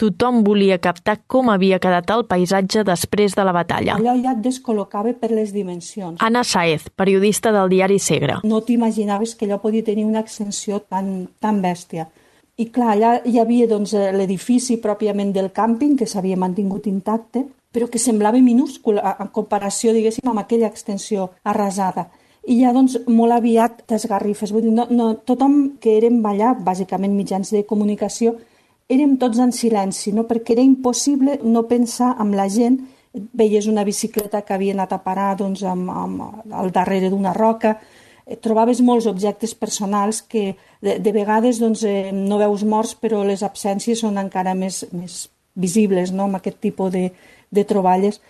Tothom 0.00 0.40
volia 0.40 0.78
captar 0.80 1.18
com 1.28 1.50
havia 1.52 1.76
quedat 1.76 2.08
el 2.14 2.22
paisatge 2.24 2.86
després 2.88 3.34
de 3.36 3.44
la 3.44 3.52
batalla. 3.52 3.98
Allò 3.98 4.14
ja 4.16 4.32
et 4.32 4.40
descol·locava 4.46 5.12
per 5.20 5.28
les 5.34 5.52
dimensions. 5.52 6.16
Anna 6.24 6.40
Saez, 6.40 6.86
periodista 6.96 7.52
del 7.52 7.68
diari 7.68 7.98
Segre. 8.00 8.38
No 8.48 8.62
t'imaginaves 8.64 9.34
que 9.36 9.44
allò 9.44 9.60
podia 9.60 9.84
tenir 9.84 10.06
una 10.08 10.22
extensió 10.24 10.80
tan, 10.80 11.28
tan 11.38 11.60
bèstia. 11.60 12.08
I 12.56 12.70
clar, 12.72 12.94
allà 12.94 13.12
hi 13.28 13.36
havia 13.40 13.68
doncs, 13.68 13.92
l'edifici 14.16 14.78
pròpiament 14.80 15.34
del 15.36 15.52
càmping, 15.52 15.98
que 16.00 16.08
s'havia 16.08 16.40
mantingut 16.40 16.88
intacte, 16.88 17.44
però 17.70 17.88
que 17.92 18.00
semblava 18.00 18.40
minúscul 18.40 18.98
en 19.04 19.28
comparació, 19.36 19.92
diguéssim, 19.92 20.24
amb 20.32 20.40
aquella 20.40 20.72
extensió 20.72 21.28
arrasada. 21.44 22.08
I 22.48 22.62
ja, 22.62 22.72
doncs, 22.72 22.96
molt 23.06 23.36
aviat 23.36 23.84
t'esgarrifes. 23.84 24.52
Vull 24.56 24.64
dir, 24.64 24.72
no, 24.72 24.88
no, 24.88 25.12
tothom 25.28 25.76
que 25.80 25.98
érem 26.00 26.22
allà, 26.24 26.54
bàsicament 26.56 27.12
mitjans 27.12 27.52
de 27.52 27.66
comunicació, 27.68 28.38
érem 28.90 29.16
tots 29.22 29.38
en 29.38 29.52
silenci, 29.54 30.12
no? 30.12 30.26
perquè 30.26 30.56
era 30.56 30.66
impossible 30.66 31.38
no 31.46 31.66
pensar 31.70 32.16
amb 32.18 32.34
la 32.34 32.48
gent. 32.50 32.80
Veies 33.14 33.66
una 33.70 33.84
bicicleta 33.86 34.42
que 34.46 34.54
havia 34.54 34.74
anat 34.74 34.92
a 34.94 35.00
parar 35.04 35.32
doncs, 35.38 35.62
amb, 35.66 35.90
amb, 35.90 36.52
al 36.54 36.70
darrere 36.74 37.10
d'una 37.10 37.32
roca, 37.36 37.76
trobaves 38.42 38.80
molts 38.86 39.08
objectes 39.10 39.54
personals 39.58 40.20
que 40.22 40.54
de, 40.82 40.98
de 41.02 41.12
vegades 41.12 41.58
doncs, 41.58 41.82
eh, 41.86 42.10
no 42.14 42.38
veus 42.38 42.62
morts, 42.62 42.94
però 42.94 43.24
les 43.26 43.42
absències 43.46 44.02
són 44.02 44.20
encara 44.20 44.54
més, 44.54 44.84
més 44.92 45.24
visibles 45.54 46.12
no? 46.14 46.28
amb 46.28 46.38
aquest 46.38 46.60
tipus 46.62 46.92
de, 46.94 47.08
de 47.50 47.64
troballes. 47.66 48.20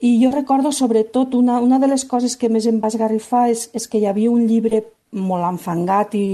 I 0.00 0.14
jo 0.22 0.30
recordo 0.32 0.72
sobretot 0.72 1.34
una, 1.34 1.58
una 1.60 1.78
de 1.78 1.90
les 1.90 2.06
coses 2.08 2.36
que 2.38 2.48
més 2.48 2.66
em 2.66 2.78
va 2.80 2.88
esgarrifar 2.88 3.48
és, 3.50 3.68
és 3.76 3.86
que 3.86 3.98
hi 4.00 4.06
havia 4.08 4.30
un 4.30 4.46
llibre 4.48 4.84
molt 5.10 5.44
enfangat 5.44 6.14
i, 6.14 6.26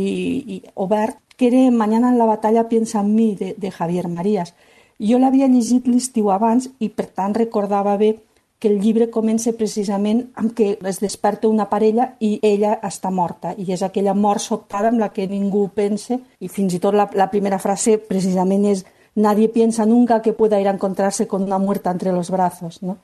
i 0.56 0.60
obert 0.84 1.18
que 1.36 1.48
era 1.48 1.70
Mañana 1.70 2.10
en 2.10 2.18
la 2.18 2.24
batalla 2.24 2.68
piensa 2.68 3.00
en 3.00 3.14
mi 3.14 3.34
de, 3.34 3.54
de 3.56 3.70
Javier 3.70 4.08
Marías. 4.08 4.54
Jo 4.98 5.18
l'havia 5.18 5.48
llegit 5.48 5.88
l'estiu 5.88 6.30
abans 6.32 6.70
i 6.80 6.88
per 6.88 7.06
tant 7.12 7.34
recordava 7.36 7.96
bé 8.00 8.16
que 8.58 8.68
el 8.68 8.80
llibre 8.80 9.10
comença 9.12 9.52
precisament 9.52 10.22
amb 10.40 10.54
que 10.56 10.78
es 10.80 11.00
desperta 11.02 11.48
una 11.48 11.68
parella 11.68 12.14
i 12.24 12.38
ella 12.42 12.78
està 12.82 13.10
morta 13.12 13.52
i 13.58 13.68
és 13.72 13.82
aquella 13.84 14.14
mort 14.16 14.40
sobtada 14.40 14.88
amb 14.88 15.02
la 15.02 15.10
que 15.12 15.26
ningú 15.28 15.68
pensa 15.76 16.16
i 16.40 16.48
fins 16.48 16.72
i 16.72 16.80
tot 16.80 16.96
la, 16.96 17.10
la 17.12 17.28
primera 17.28 17.58
frase 17.60 17.98
precisament 17.98 18.64
és 18.72 18.86
nadie 19.14 19.48
piensa 19.48 19.84
nunca 19.84 20.22
que 20.22 20.32
pueda 20.32 20.60
ir 20.60 20.68
a 20.68 20.72
encontrarse 20.72 21.26
con 21.26 21.42
una 21.42 21.58
muerta 21.58 21.90
entre 21.90 22.12
los 22.12 22.30
brazos, 22.30 22.82
no? 22.82 22.98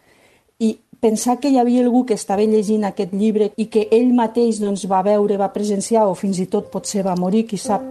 I 0.58 0.78
pensar 1.00 1.40
que 1.40 1.50
hi 1.50 1.58
havia 1.58 1.82
algú 1.82 2.04
que 2.06 2.14
estava 2.14 2.44
llegint 2.46 2.84
aquest 2.86 3.12
llibre 3.12 3.50
i 3.56 3.66
que 3.66 3.88
ell 3.90 4.12
mateix 4.14 4.60
doncs, 4.62 4.86
va 4.88 5.02
veure, 5.02 5.40
va 5.40 5.52
presenciar 5.52 6.06
o 6.06 6.14
fins 6.14 6.38
i 6.38 6.46
tot 6.46 6.70
potser 6.70 7.02
va 7.02 7.16
morir, 7.18 7.46
qui 7.48 7.58
sap, 7.58 7.82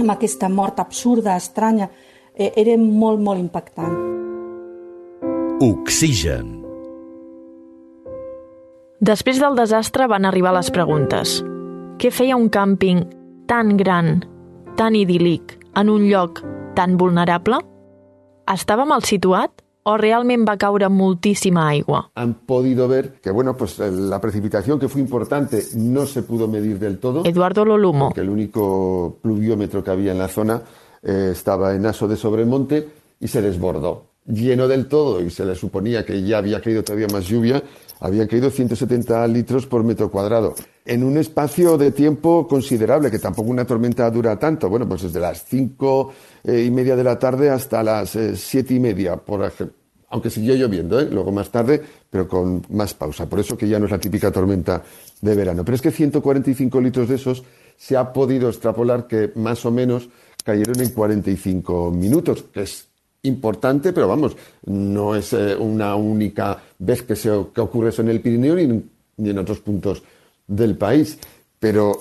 amb 0.00 0.14
aquesta 0.14 0.48
mort 0.48 0.80
absurda, 0.80 1.36
estranya, 1.36 1.90
eh, 2.34 2.52
era 2.56 2.76
molt, 2.78 3.20
molt 3.20 3.40
impactant. 3.40 3.96
Oxigen. 5.60 6.56
Després 9.00 9.40
del 9.40 9.56
desastre 9.56 10.06
van 10.08 10.26
arribar 10.28 10.52
les 10.52 10.70
preguntes. 10.70 11.40
Què 12.00 12.10
feia 12.12 12.36
un 12.36 12.50
càmping 12.52 13.02
tan 13.48 13.76
gran, 13.76 14.20
tan 14.76 14.96
idíl·lic, 14.96 15.56
en 15.76 15.88
un 15.88 16.06
lloc 16.08 16.42
tan 16.76 16.96
vulnerable? 17.00 17.60
Estava 18.48 18.84
mal 18.84 19.04
situat 19.04 19.52
o 19.82 19.96
realment 19.96 20.46
va 20.48 20.56
caure 20.56 20.88
moltíssima 20.88 21.68
aigua? 21.68 22.10
Han 22.14 22.34
podido 22.34 22.88
ver 22.88 23.14
que, 23.22 23.30
bueno, 23.30 23.56
pues 23.56 23.78
la 23.78 24.20
precipitación 24.20 24.78
que 24.78 24.88
fue 24.88 25.00
importante 25.00 25.62
no 25.76 26.06
se 26.06 26.22
pudo 26.22 26.48
medir 26.48 26.78
del 26.78 26.98
todo. 26.98 27.24
Eduardo 27.24 27.64
Lolumo. 27.64 28.12
Que 28.12 28.20
el 28.20 28.30
único 28.30 29.18
pluviómetro 29.22 29.82
que 29.82 29.90
había 29.90 30.12
en 30.12 30.18
la 30.18 30.28
zona 30.28 30.62
eh, 31.02 31.30
estaba 31.32 31.74
en 31.74 31.86
Aso 31.86 32.06
de 32.08 32.16
Sobremonte 32.16 32.88
y 33.18 33.28
se 33.28 33.40
desbordó. 33.42 34.06
Lleno 34.26 34.68
del 34.68 34.86
todo 34.86 35.22
y 35.22 35.30
se 35.30 35.44
le 35.44 35.54
suponía 35.54 36.04
que 36.04 36.22
ya 36.22 36.38
había 36.38 36.60
caído 36.60 36.84
todavía 36.84 37.08
más 37.10 37.26
lluvia, 37.26 37.62
habían 38.00 38.26
caído 38.26 38.50
170 38.50 39.26
litros 39.28 39.66
por 39.66 39.84
metro 39.84 40.10
cuadrado. 40.10 40.54
En 40.84 41.04
un 41.04 41.18
espacio 41.18 41.76
de 41.76 41.92
tiempo 41.92 42.48
considerable, 42.48 43.10
que 43.10 43.18
tampoco 43.18 43.50
una 43.50 43.64
tormenta 43.64 44.10
dura 44.10 44.38
tanto. 44.38 44.68
Bueno, 44.68 44.88
pues 44.88 45.02
desde 45.02 45.20
las 45.20 45.44
cinco 45.44 46.12
eh, 46.42 46.64
y 46.66 46.70
media 46.70 46.96
de 46.96 47.04
la 47.04 47.18
tarde 47.18 47.50
hasta 47.50 47.82
las 47.82 48.16
eh, 48.16 48.36
siete 48.36 48.74
y 48.74 48.80
media, 48.80 49.16
por 49.16 49.44
ejemplo. 49.44 49.76
Aunque 50.12 50.28
siguió 50.28 50.56
lloviendo, 50.56 50.98
¿eh? 50.98 51.08
luego 51.08 51.30
más 51.30 51.50
tarde, 51.50 51.80
pero 52.10 52.26
con 52.26 52.66
más 52.70 52.94
pausa. 52.94 53.26
Por 53.26 53.38
eso 53.38 53.56
que 53.56 53.68
ya 53.68 53.78
no 53.78 53.84
es 53.84 53.92
la 53.92 53.98
típica 53.98 54.32
tormenta 54.32 54.82
de 55.20 55.34
verano. 55.36 55.64
Pero 55.64 55.76
es 55.76 55.82
que 55.82 55.92
145 55.92 56.80
litros 56.80 57.08
de 57.08 57.14
esos 57.14 57.44
se 57.76 57.96
ha 57.96 58.12
podido 58.12 58.48
extrapolar 58.48 59.06
que 59.06 59.30
más 59.36 59.64
o 59.64 59.70
menos 59.70 60.08
cayeron 60.44 60.80
en 60.80 60.90
45 60.90 61.92
minutos, 61.92 62.44
que 62.52 62.62
es 62.62 62.89
importante, 63.22 63.92
pero 63.92 64.08
vamos, 64.08 64.36
no 64.66 65.14
es 65.14 65.32
eh, 65.32 65.56
una 65.56 65.94
única 65.94 66.62
vez 66.78 67.02
que, 67.02 67.16
se, 67.16 67.30
que 67.54 67.60
ocurre 67.60 67.90
eso 67.90 68.02
en 68.02 68.08
el 68.08 68.20
Pirineo 68.20 68.54
ni, 68.54 68.82
ni 69.16 69.30
en 69.30 69.38
otros 69.38 69.60
puntos 69.60 70.02
del 70.46 70.76
país. 70.76 71.18
Pero 71.58 71.98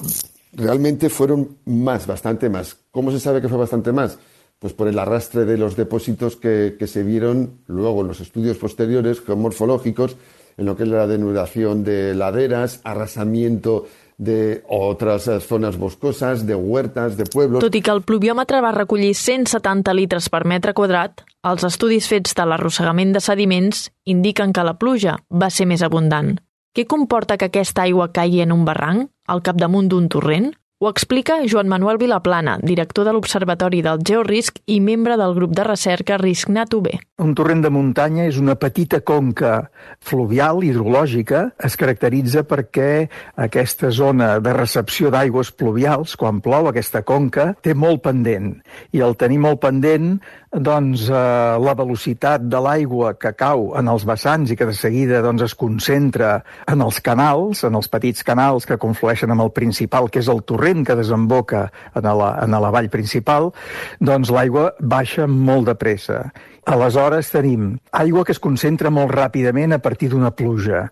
realmente 0.54 1.10
fueron 1.10 1.58
más, 1.66 2.08
bastante 2.08 2.50
más. 2.50 2.78
¿Cómo 2.92 3.12
se 3.12 3.20
sabe 3.20 3.42
que 3.42 3.50
fue 3.50 3.58
bastante 3.58 3.92
más? 3.92 4.18
Pues 4.58 4.74
por 4.74 4.88
el 4.88 5.00
arrastre 5.00 5.46
de 5.46 5.58
los 5.58 5.76
depósitos 5.76 6.36
que, 6.36 6.76
que 6.78 6.88
se 6.88 7.04
vieron 7.04 7.60
luego 7.68 8.02
en 8.02 8.08
los 8.08 8.20
estudios 8.20 8.58
posteriores 8.58 9.22
geomorfológicos, 9.22 10.18
en 10.58 10.66
lo 10.66 10.76
que 10.76 10.84
es 10.84 10.90
la 10.90 11.08
denudación 11.08 11.84
de 11.84 12.14
laderas, 12.14 12.82
arrasamiento 12.84 13.88
de 14.20 14.64
otras 14.68 15.30
zones 15.48 15.78
boscoses, 15.78 16.46
de 16.46 16.54
huertes, 16.54 17.16
de 17.18 17.26
pueblos... 17.26 17.64
Tot 17.64 17.76
i 17.76 17.82
que 17.82 17.94
el 17.96 18.04
pluviòmetre 18.04 18.60
va 18.62 18.74
recollir 18.76 19.14
170 19.16 19.96
litres 19.96 20.28
per 20.30 20.44
metre 20.46 20.76
quadrat, 20.76 21.24
els 21.48 21.64
estudis 21.64 22.10
fets 22.12 22.36
de 22.36 22.46
l'arrossegament 22.46 23.16
de 23.16 23.24
sediments 23.24 23.88
indiquen 24.04 24.52
que 24.54 24.68
la 24.68 24.76
pluja 24.78 25.16
va 25.32 25.50
ser 25.50 25.70
més 25.72 25.82
abundant. 25.88 26.36
Què 26.76 26.84
comporta 26.86 27.40
que 27.40 27.48
aquesta 27.48 27.88
aigua 27.88 28.12
caigui 28.12 28.44
en 28.44 28.52
un 28.52 28.68
barranc, 28.68 29.08
al 29.26 29.42
capdamunt 29.42 29.88
d'un 29.90 30.12
torrent? 30.12 30.52
Ho 30.82 30.88
explica 30.88 31.42
Joan 31.44 31.68
Manuel 31.68 31.98
Vilaplana, 32.00 32.54
director 32.64 33.04
de 33.04 33.12
l'Observatori 33.12 33.82
del 33.84 34.00
Georisc 34.00 34.62
i 34.72 34.78
membre 34.80 35.18
del 35.20 35.34
grup 35.36 35.52
de 35.52 35.66
recerca 35.68 36.16
RiscNat 36.22 36.78
UB. 36.78 36.88
Un 37.20 37.34
torrent 37.36 37.66
de 37.66 37.72
muntanya 37.76 38.24
és 38.30 38.38
una 38.40 38.56
petita 38.56 39.02
conca 39.04 39.58
fluvial 40.00 40.64
hidrològica. 40.64 41.50
Es 41.68 41.76
caracteritza 41.76 42.46
perquè 42.48 43.10
aquesta 43.36 43.92
zona 43.92 44.38
de 44.40 44.56
recepció 44.56 45.12
d'aigües 45.12 45.52
pluvials, 45.52 46.16
quan 46.16 46.40
plou 46.40 46.72
aquesta 46.72 47.04
conca, 47.04 47.50
té 47.60 47.76
molt 47.76 48.00
pendent. 48.08 48.54
I 48.96 49.04
al 49.04 49.20
tenir 49.20 49.44
molt 49.44 49.60
pendent, 49.60 50.14
doncs, 50.52 51.10
eh, 51.10 51.14
la 51.62 51.74
velocitat 51.78 52.42
de 52.42 52.60
l'aigua 52.60 53.14
que 53.14 53.32
cau 53.38 53.74
en 53.78 53.88
els 53.88 54.06
vessants 54.06 54.50
i 54.50 54.58
que 54.58 54.66
de 54.66 54.74
seguida 54.74 55.22
doncs, 55.22 55.44
es 55.46 55.56
concentra 55.56 56.40
en 56.68 56.82
els 56.82 57.00
canals, 57.06 57.64
en 57.64 57.76
els 57.78 57.88
petits 57.88 58.26
canals 58.26 58.66
que 58.66 58.80
conflueixen 58.82 59.30
amb 59.30 59.46
el 59.46 59.52
principal, 59.52 60.10
que 60.10 60.20
és 60.20 60.28
el 60.28 60.42
torrent, 60.44 60.86
que 60.86 60.98
desemboca 60.98 61.70
en 61.94 62.04
la, 62.04 62.32
en 62.42 62.58
la 62.58 62.72
vall 62.74 62.90
principal, 62.90 63.52
doncs 64.00 64.34
l'aigua 64.34 64.74
baixa 64.80 65.28
molt 65.28 65.70
de 65.70 65.76
pressa. 65.76 66.32
Aleshores 66.70 67.32
tenim 67.34 67.80
aigua 67.98 68.22
que 68.22 68.36
es 68.36 68.40
concentra 68.40 68.92
molt 68.94 69.10
ràpidament 69.10 69.74
a 69.74 69.80
partir 69.82 70.12
d'una 70.12 70.30
pluja, 70.38 70.84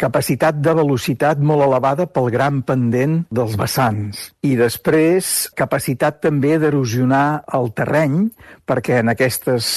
capacitat 0.00 0.62
de 0.64 0.72
velocitat 0.78 1.42
molt 1.44 1.66
elevada 1.66 2.06
pel 2.08 2.30
gran 2.32 2.62
pendent 2.64 3.18
dels 3.28 3.58
vessants 3.60 4.22
i 4.48 4.54
després 4.56 5.50
capacitat 5.58 6.22
també 6.24 6.54
d'erosionar 6.62 7.42
el 7.58 7.68
terreny 7.76 8.16
perquè 8.64 9.02
en 9.02 9.12
aquestes 9.12 9.68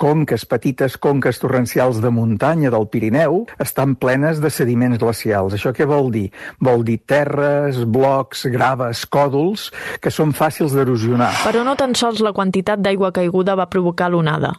conques, 0.00 0.48
petites 0.48 0.96
conques 0.96 1.42
torrencials 1.44 2.00
de 2.00 2.08
muntanya 2.08 2.72
del 2.72 2.88
Pirineu, 2.88 3.44
estan 3.60 3.98
plenes 4.00 4.40
de 4.40 4.48
sediments 4.48 4.96
glacials. 4.96 5.60
Això 5.60 5.76
què 5.76 5.84
vol 5.84 6.08
dir? 6.14 6.26
Vol 6.56 6.88
dir 6.88 7.02
terres, 7.04 7.84
blocs, 7.84 8.48
graves, 8.48 9.04
còdols, 9.12 9.68
que 10.00 10.10
són 10.10 10.32
fàcils 10.32 10.72
d'erosionar. 10.72 11.34
Però 11.44 11.68
no 11.68 11.76
tan 11.76 11.92
sols 11.92 12.24
la 12.24 12.32
quantitat 12.32 12.80
d'aigua 12.80 13.12
caiguda 13.12 13.60
va 13.60 13.68
provocar 13.68 14.08
l'onada 14.08 14.56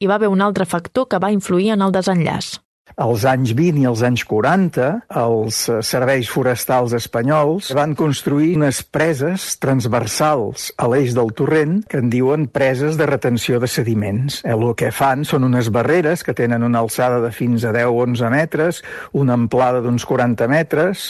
hi 0.00 0.10
va 0.10 0.18
haver 0.18 0.28
un 0.28 0.42
altre 0.42 0.66
factor 0.66 1.08
que 1.08 1.22
va 1.22 1.32
influir 1.32 1.72
en 1.74 1.82
el 1.86 1.92
desenllaç. 1.94 2.58
Als 3.00 3.24
anys 3.26 3.54
20 3.56 3.80
i 3.80 3.86
als 3.88 4.02
anys 4.06 4.22
40, 4.28 4.88
els 5.18 5.56
eh, 5.72 5.78
serveis 5.82 6.28
forestals 6.30 6.92
espanyols 6.94 7.70
van 7.74 7.94
construir 7.98 8.52
unes 8.58 8.82
preses 8.84 9.46
transversals 9.58 10.68
a 10.78 10.86
l'eix 10.92 11.14
del 11.16 11.32
torrent 11.34 11.80
que 11.90 11.98
en 11.98 12.12
diuen 12.12 12.44
preses 12.46 12.98
de 13.00 13.08
retenció 13.08 13.58
de 13.58 13.70
sediments. 13.72 14.42
El 14.44 14.62
que 14.78 14.92
fan 14.94 15.24
són 15.26 15.48
unes 15.48 15.72
barreres 15.74 16.22
que 16.22 16.36
tenen 16.36 16.62
una 16.62 16.84
alçada 16.84 17.18
de 17.24 17.32
fins 17.34 17.64
a 17.64 17.72
10-11 17.74 18.30
metres, 18.30 18.84
una 19.16 19.34
amplada 19.34 19.80
d'uns 19.82 20.04
40 20.04 20.46
metres, 20.52 21.08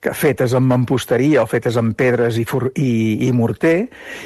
que 0.00 0.16
fetes 0.16 0.56
amb 0.56 0.72
mamposteria 0.72 1.44
o 1.44 1.46
fetes 1.46 1.78
amb 1.78 1.94
pedres 1.94 2.40
i, 2.40 2.48
i, 2.74 2.92
i 3.28 3.32
morter, 3.36 3.78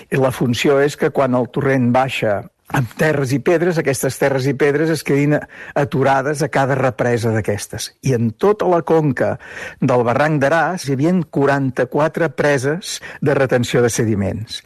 i 0.08 0.25
la 0.25 0.32
funció 0.32 0.78
és 0.80 0.96
que 0.96 1.12
quan 1.12 1.34
el 1.37 1.50
torrent 1.52 1.90
baixa 1.92 2.44
amb 2.75 2.95
terres 2.99 3.33
i 3.35 3.38
pedres, 3.45 3.78
aquestes 3.78 4.16
terres 4.19 4.49
i 4.50 4.54
pedres 4.59 4.90
es 4.90 5.04
quedin 5.07 5.37
aturades 5.78 6.43
a 6.43 6.50
cada 6.52 6.76
represa 6.78 7.31
d'aquestes. 7.35 7.93
I 8.02 8.16
en 8.19 8.33
tota 8.40 8.66
la 8.71 8.83
conca 8.87 9.37
del 9.81 10.02
barranc 10.07 10.43
d'Aràs 10.43 10.88
hi 10.88 10.97
havia 10.97 11.14
44 11.38 12.33
preses 12.35 12.99
de 13.23 13.38
retenció 13.38 13.83
de 13.85 13.93
sediments. 13.93 14.62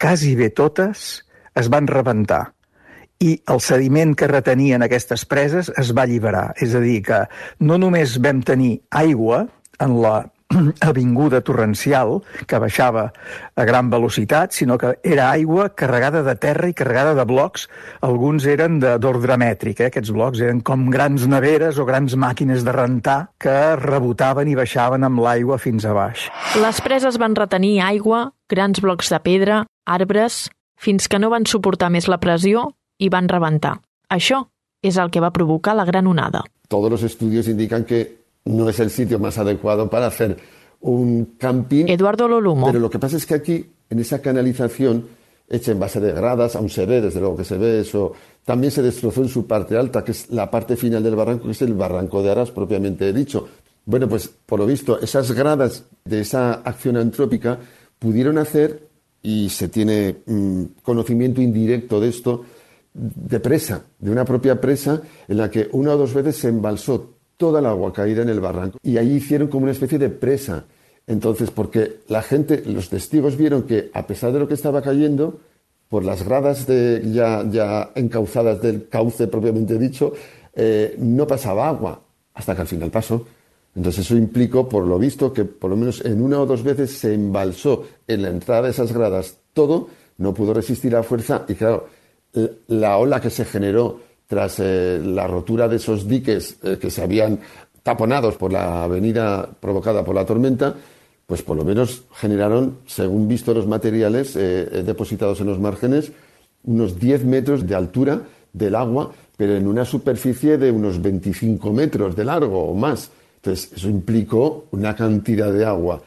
Quasi 0.00 0.34
bé 0.34 0.50
totes 0.50 1.22
es 1.54 1.70
van 1.70 1.86
rebentar 1.86 2.48
i 3.22 3.36
el 3.48 3.60
sediment 3.62 4.16
que 4.18 4.28
retenien 4.28 4.82
aquestes 4.82 5.24
preses 5.24 5.70
es 5.78 5.92
va 5.94 6.04
alliberar. 6.04 6.50
És 6.60 6.74
a 6.74 6.82
dir, 6.82 7.00
que 7.06 7.24
no 7.62 7.78
només 7.78 8.18
vam 8.20 8.42
tenir 8.42 8.80
aigua 8.90 9.44
en 9.78 10.00
la 10.02 10.16
avinguda 10.80 11.40
torrencial 11.44 12.22
que 12.46 12.58
baixava 12.62 13.08
a 13.54 13.64
gran 13.64 13.90
velocitat, 13.90 14.52
sinó 14.52 14.78
que 14.78 14.94
era 15.02 15.30
aigua 15.30 15.70
carregada 15.74 16.22
de 16.22 16.34
terra 16.40 16.68
i 16.70 16.74
carregada 16.74 17.14
de 17.14 17.26
blocs. 17.28 17.68
Alguns 18.06 18.46
eren 18.50 18.80
d'ordre 18.82 19.38
mètric, 19.40 19.80
eh? 19.80 19.90
aquests 19.92 20.12
blocs 20.14 20.42
eren 20.44 20.62
com 20.64 20.88
grans 20.92 21.26
neveres 21.30 21.78
o 21.78 21.86
grans 21.88 22.16
màquines 22.16 22.64
de 22.64 22.74
rentar 22.74 23.18
que 23.38 23.54
rebotaven 23.80 24.50
i 24.50 24.56
baixaven 24.58 25.06
amb 25.06 25.22
l'aigua 25.24 25.58
fins 25.58 25.86
a 25.86 25.94
baix. 25.96 26.28
Les 26.60 26.80
preses 26.84 27.18
van 27.20 27.36
retenir 27.36 27.78
aigua, 27.84 28.28
grans 28.50 28.80
blocs 28.82 29.10
de 29.12 29.20
pedra, 29.24 29.64
arbres, 29.86 30.48
fins 30.80 31.08
que 31.08 31.20
no 31.20 31.30
van 31.32 31.46
suportar 31.46 31.90
més 31.92 32.08
la 32.10 32.20
pressió 32.20 32.70
i 32.98 33.10
van 33.12 33.28
rebentar. 33.30 33.78
Això 34.10 34.44
és 34.84 34.98
el 35.00 35.10
que 35.10 35.22
va 35.22 35.32
provocar 35.32 35.74
la 35.76 35.86
gran 35.88 36.06
onada. 36.06 36.44
Todos 36.68 36.90
los 36.90 37.02
estudios 37.02 37.48
indican 37.48 37.84
que 37.84 38.23
no 38.44 38.68
es 38.68 38.80
el 38.80 38.90
sitio 38.90 39.18
más 39.18 39.38
adecuado 39.38 39.88
para 39.88 40.06
hacer 40.06 40.36
un 40.80 41.36
camping. 41.38 41.86
Eduardo 41.88 42.28
Lolumo. 42.28 42.66
Pero 42.66 42.78
lo 42.78 42.90
que 42.90 42.98
pasa 42.98 43.16
es 43.16 43.26
que 43.26 43.34
aquí, 43.34 43.66
en 43.88 43.98
esa 43.98 44.20
canalización, 44.20 45.06
hecha 45.48 45.72
en 45.72 45.80
base 45.80 46.00
de 46.00 46.12
gradas, 46.12 46.56
aún 46.56 46.68
se 46.68 46.84
ve, 46.84 47.00
desde 47.00 47.20
luego 47.20 47.36
que 47.36 47.44
se 47.44 47.56
ve 47.56 47.80
eso, 47.80 48.12
también 48.44 48.70
se 48.70 48.82
destrozó 48.82 49.22
en 49.22 49.28
su 49.28 49.46
parte 49.46 49.76
alta, 49.76 50.04
que 50.04 50.12
es 50.12 50.30
la 50.30 50.50
parte 50.50 50.76
final 50.76 51.02
del 51.02 51.16
barranco, 51.16 51.46
que 51.46 51.52
es 51.52 51.62
el 51.62 51.74
barranco 51.74 52.22
de 52.22 52.30
Aras 52.30 52.50
propiamente 52.50 53.12
dicho. 53.12 53.48
Bueno, 53.86 54.08
pues 54.08 54.28
por 54.28 54.60
lo 54.60 54.66
visto, 54.66 55.00
esas 55.00 55.32
gradas 55.32 55.84
de 56.04 56.20
esa 56.20 56.54
acción 56.54 56.96
antrópica 56.96 57.58
pudieron 57.98 58.36
hacer, 58.38 58.88
y 59.22 59.48
se 59.48 59.68
tiene 59.68 60.16
mm, 60.26 60.64
conocimiento 60.82 61.40
indirecto 61.40 61.98
de 61.98 62.08
esto, 62.10 62.44
de 62.92 63.40
presa, 63.40 63.82
de 63.98 64.10
una 64.10 64.24
propia 64.24 64.60
presa 64.60 65.00
en 65.26 65.38
la 65.38 65.50
que 65.50 65.68
una 65.72 65.94
o 65.94 65.96
dos 65.96 66.12
veces 66.12 66.36
se 66.36 66.48
embalsó 66.48 67.13
toda 67.44 67.60
el 67.60 67.66
agua 67.66 67.92
caída 67.92 68.22
en 68.22 68.30
el 68.30 68.40
barranco 68.40 68.78
y 68.82 68.96
ahí 68.96 69.16
hicieron 69.16 69.48
como 69.48 69.64
una 69.64 69.72
especie 69.72 69.98
de 69.98 70.08
presa. 70.08 70.64
Entonces, 71.06 71.50
porque 71.50 72.00
la 72.08 72.22
gente, 72.22 72.62
los 72.64 72.88
testigos 72.88 73.36
vieron 73.36 73.64
que 73.64 73.90
a 73.92 74.06
pesar 74.06 74.32
de 74.32 74.38
lo 74.38 74.48
que 74.48 74.54
estaba 74.54 74.80
cayendo, 74.80 75.40
por 75.90 76.06
las 76.06 76.22
gradas 76.22 76.66
ya, 76.66 77.44
ya 77.50 77.90
encauzadas 77.96 78.62
del 78.62 78.88
cauce 78.88 79.26
propiamente 79.26 79.78
dicho, 79.78 80.14
eh, 80.54 80.96
no 80.98 81.26
pasaba 81.26 81.68
agua, 81.68 82.00
hasta 82.32 82.54
que 82.54 82.62
al 82.62 82.66
final 82.66 82.90
pasó. 82.90 83.26
Entonces 83.76 84.06
eso 84.06 84.16
implicó, 84.16 84.66
por 84.66 84.86
lo 84.86 84.98
visto, 84.98 85.30
que 85.30 85.44
por 85.44 85.68
lo 85.68 85.76
menos 85.76 86.02
en 86.02 86.22
una 86.22 86.40
o 86.40 86.46
dos 86.46 86.62
veces 86.62 86.92
se 86.92 87.12
embalsó 87.12 87.84
en 88.08 88.22
la 88.22 88.30
entrada 88.30 88.62
de 88.62 88.70
esas 88.70 88.90
gradas 88.90 89.36
todo, 89.52 89.88
no 90.16 90.32
pudo 90.32 90.54
resistir 90.54 90.94
la 90.94 91.02
fuerza 91.02 91.44
y 91.46 91.56
claro, 91.56 91.88
la 92.68 92.96
ola 92.96 93.20
que 93.20 93.28
se 93.28 93.44
generó 93.44 94.00
tras 94.26 94.58
eh, 94.58 95.00
la 95.04 95.26
rotura 95.26 95.68
de 95.68 95.76
esos 95.76 96.08
diques 96.08 96.56
eh, 96.62 96.78
que 96.80 96.90
se 96.90 97.02
habían 97.02 97.40
taponados 97.82 98.36
por 98.36 98.52
la 98.52 98.84
avenida 98.84 99.48
provocada 99.60 100.04
por 100.04 100.14
la 100.14 100.24
tormenta, 100.24 100.74
pues 101.26 101.42
por 101.42 101.56
lo 101.56 101.64
menos 101.64 102.04
generaron, 102.14 102.78
según 102.86 103.28
visto 103.28 103.52
los 103.54 103.66
materiales 103.66 104.36
eh, 104.36 104.82
depositados 104.84 105.40
en 105.40 105.46
los 105.46 105.60
márgenes, 105.60 106.12
unos 106.64 106.98
10 106.98 107.24
metros 107.24 107.66
de 107.66 107.74
altura 107.74 108.22
del 108.52 108.74
agua, 108.74 109.12
pero 109.36 109.54
en 109.56 109.66
una 109.66 109.84
superficie 109.84 110.56
de 110.58 110.70
unos 110.70 111.00
25 111.02 111.72
metros 111.72 112.16
de 112.16 112.24
largo 112.24 112.64
o 112.64 112.74
más. 112.74 113.10
Entonces, 113.36 113.72
eso 113.76 113.88
implicó 113.88 114.66
una 114.70 114.94
cantidad 114.96 115.52
de 115.52 115.64
agua. 115.64 116.00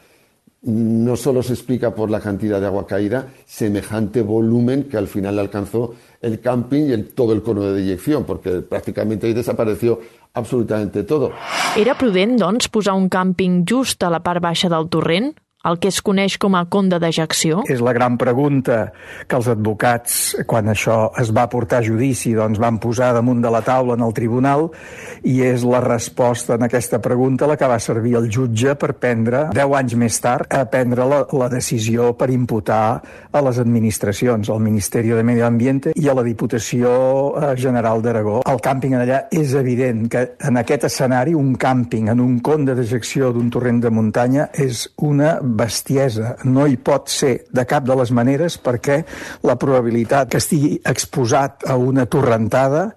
No 0.62 1.16
solo 1.16 1.42
se 1.42 1.52
explica 1.52 1.94
por 1.94 2.10
la 2.10 2.20
cantidad 2.20 2.60
de 2.60 2.66
agua 2.66 2.86
caída, 2.86 3.28
semejante 3.46 4.22
volumen 4.22 4.84
que 4.84 4.96
al 4.96 5.06
final 5.06 5.38
alcanzó 5.38 5.94
el 6.20 6.40
camping 6.40 6.88
y 6.88 6.92
el, 6.92 7.08
todo 7.10 7.32
el 7.32 7.42
cono 7.42 7.62
de 7.62 7.80
deyección, 7.80 8.24
porque 8.24 8.62
prácticamente 8.62 9.28
ahí 9.28 9.34
desapareció 9.34 10.00
absolutamente 10.34 11.04
todo. 11.04 11.30
Era 11.76 11.94
prudent, 11.96 12.38
doncs, 12.40 12.68
posar 12.68 12.94
un 12.94 13.08
càmping 13.08 13.64
just 13.68 14.02
a 14.02 14.10
la 14.10 14.22
part 14.22 14.42
baixa 14.42 14.68
del 14.68 14.88
torrent? 14.90 15.36
El 15.66 15.78
que 15.82 15.90
es 15.90 15.98
coneix 16.06 16.36
com 16.38 16.54
a 16.54 16.64
conde 16.70 17.00
d'ejecció? 17.02 17.64
És 17.66 17.80
la 17.82 17.92
gran 17.96 18.14
pregunta 18.18 18.92
que 19.26 19.38
els 19.38 19.48
advocats, 19.50 20.36
quan 20.46 20.70
això 20.70 21.08
es 21.18 21.32
va 21.34 21.48
portar 21.50 21.80
a 21.80 21.86
judici, 21.86 22.30
doncs 22.36 22.60
van 22.62 22.78
posar 22.78 23.10
damunt 23.16 23.42
de 23.42 23.50
la 23.50 23.62
taula 23.66 23.96
en 23.98 24.04
el 24.06 24.14
tribunal 24.14 24.68
i 25.26 25.40
és 25.42 25.64
la 25.66 25.80
resposta 25.82 26.54
en 26.54 26.66
aquesta 26.68 27.00
pregunta 27.02 27.48
la 27.50 27.56
que 27.58 27.66
va 27.66 27.80
servir 27.82 28.14
el 28.20 28.28
jutge 28.30 28.76
per 28.78 28.92
prendre, 29.02 29.48
10 29.56 29.74
anys 29.80 29.96
més 29.98 30.20
tard, 30.22 30.46
a 30.54 30.62
prendre 30.70 31.08
la, 31.10 31.24
la 31.34 31.50
decisió 31.50 32.12
per 32.18 32.30
imputar 32.30 33.00
a 33.32 33.42
les 33.42 33.58
administracions, 33.58 34.48
al 34.48 34.62
Ministeri 34.62 35.10
de 35.10 35.26
Medi 35.26 35.42
Ambient 35.42 35.90
i 35.98 36.08
a 36.08 36.14
la 36.14 36.22
Diputació 36.26 36.94
eh, 37.34 37.50
General 37.58 38.02
d'Aragó. 38.02 38.44
El 38.46 38.62
càmping 38.62 38.94
allà 38.98 39.24
és 39.34 39.56
evident 39.58 40.06
que 40.12 40.24
en 40.38 40.62
aquest 40.62 40.86
escenari 40.86 41.34
un 41.34 41.56
càmping 41.58 42.12
en 42.14 42.22
un 42.22 42.38
conde 42.46 42.78
d'ejecció 42.78 43.32
d'un 43.34 43.50
torrent 43.50 43.82
de 43.82 43.90
muntanya 43.90 44.48
és 44.54 44.86
una 45.02 45.34
bestiesa. 45.56 46.36
No 46.44 46.66
hi 46.66 46.76
pot 46.76 47.08
ser 47.12 47.34
de 47.52 47.64
cap 47.68 47.86
de 47.88 47.96
les 47.98 48.12
maneres 48.14 48.58
perquè 48.60 49.02
la 49.46 49.58
probabilitat 49.60 50.30
que 50.32 50.42
estigui 50.42 50.76
exposat 50.84 51.66
a 51.68 51.76
una 51.80 52.06
torrentada 52.06 52.90